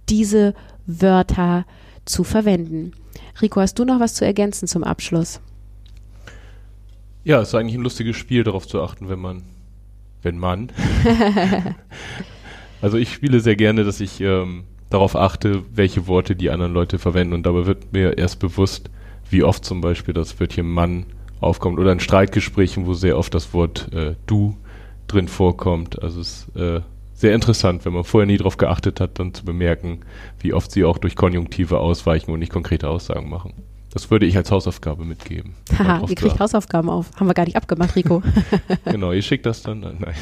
diese 0.09 0.55
Wörter 0.87 1.65
zu 2.05 2.23
verwenden. 2.23 2.93
Rico, 3.41 3.61
hast 3.61 3.77
du 3.77 3.85
noch 3.85 3.99
was 3.99 4.15
zu 4.15 4.25
ergänzen 4.25 4.67
zum 4.67 4.83
Abschluss? 4.83 5.39
Ja, 7.23 7.39
es 7.41 7.49
ist 7.49 7.55
eigentlich 7.55 7.75
ein 7.75 7.83
lustiges 7.83 8.15
Spiel, 8.15 8.43
darauf 8.43 8.67
zu 8.67 8.81
achten, 8.81 9.07
wenn 9.07 9.19
man, 9.19 9.43
wenn 10.23 10.39
man. 10.39 10.71
also 12.81 12.97
ich 12.97 13.13
spiele 13.13 13.39
sehr 13.39 13.55
gerne, 13.55 13.83
dass 13.83 13.99
ich 13.99 14.19
ähm, 14.19 14.63
darauf 14.89 15.15
achte, 15.15 15.63
welche 15.71 16.07
Worte 16.07 16.35
die 16.35 16.49
anderen 16.49 16.73
Leute 16.73 16.97
verwenden 16.97 17.33
und 17.33 17.45
dabei 17.45 17.67
wird 17.67 17.93
mir 17.93 18.17
erst 18.17 18.39
bewusst, 18.39 18.89
wie 19.29 19.43
oft 19.43 19.63
zum 19.63 19.81
Beispiel 19.81 20.15
das 20.15 20.39
Wörtchen 20.39 20.67
Mann 20.67 21.05
aufkommt 21.39 21.79
oder 21.79 21.91
in 21.91 21.99
Streitgesprächen, 21.99 22.87
wo 22.87 22.93
sehr 22.93 23.17
oft 23.19 23.33
das 23.35 23.53
Wort 23.53 23.93
äh, 23.93 24.15
du 24.25 24.57
drin 25.07 25.27
vorkommt. 25.27 26.01
Also 26.01 26.21
es 26.21 26.47
ist 26.47 26.55
äh, 26.55 26.81
sehr 27.21 27.33
interessant, 27.33 27.85
wenn 27.85 27.93
man 27.93 28.03
vorher 28.03 28.25
nie 28.25 28.37
darauf 28.37 28.57
geachtet 28.57 28.99
hat, 28.99 29.19
dann 29.19 29.33
zu 29.33 29.45
bemerken, 29.45 30.01
wie 30.39 30.53
oft 30.53 30.71
sie 30.71 30.83
auch 30.83 30.97
durch 30.97 31.15
Konjunktive 31.15 31.79
ausweichen 31.79 32.31
und 32.31 32.39
nicht 32.39 32.51
konkrete 32.51 32.89
Aussagen 32.89 33.29
machen. 33.29 33.53
Das 33.93 34.09
würde 34.09 34.25
ich 34.25 34.37
als 34.37 34.49
Hausaufgabe 34.51 35.03
mitgeben. 35.03 35.53
Haha, 35.77 36.05
ihr 36.07 36.15
kriegt 36.15 36.39
Hausaufgaben 36.39 36.89
auf. 36.89 37.11
Haben 37.17 37.27
wir 37.27 37.33
gar 37.33 37.43
nicht 37.43 37.57
abgemacht, 37.57 37.97
Rico. 37.97 38.23
genau, 38.85 39.11
ihr 39.11 39.21
schickt 39.21 39.45
das 39.45 39.63
dann. 39.63 39.81
Nein. 39.81 40.15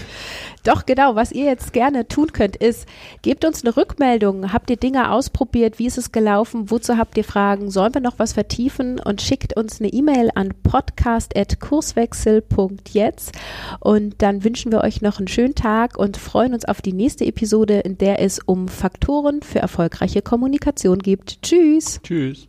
Doch, 0.64 0.88
genau. 0.88 1.14
Was 1.16 1.32
ihr 1.32 1.46
jetzt 1.46 1.72
gerne 1.72 2.08
tun 2.08 2.34
könnt, 2.34 2.56
ist, 2.56 2.88
gebt 3.22 3.46
uns 3.46 3.64
eine 3.64 3.78
Rückmeldung. 3.78 4.52
Habt 4.52 4.72
ihr 4.72 4.78
Dinge 4.78 5.12
ausprobiert? 5.12 5.78
Wie 5.78 5.86
ist 5.86 6.00
es 6.00 6.12
gelaufen? 6.12 6.72
Wozu 6.72 6.98
habt 6.98 7.16
ihr 7.18 7.24
Fragen? 7.24 7.70
Sollen 7.70 7.94
wir 7.94 8.02
noch 8.02 8.18
was 8.18 8.34
vertiefen? 8.34 9.00
Und 9.00 9.22
schickt 9.22 9.56
uns 9.56 9.80
eine 9.80 9.94
E-Mail 9.94 10.32
an 10.34 10.56
podcast.kurswechsel.jetzt. 10.64 13.34
Und 13.80 14.24
dann 14.24 14.44
wünschen 14.44 14.72
wir 14.72 14.82
euch 14.82 15.02
noch 15.02 15.20
einen 15.20 15.28
schönen 15.28 15.54
Tag 15.54 15.96
und 15.98 16.18
freuen 16.18 16.56
uns 16.56 16.66
auf 16.66 16.82
die 16.82 16.94
nächste 16.94 17.26
Episode, 17.26 17.82
in 17.82 18.00
der 18.00 18.20
es 18.20 18.40
um 18.40 18.68
Faktoren 18.68 19.44
für 19.44 19.60
erfolgreiche 19.60 20.24
Kommunikation 20.24 20.98
geht. 21.00 21.44
Tschüss. 21.44 22.00
Tschüss. 22.04 22.49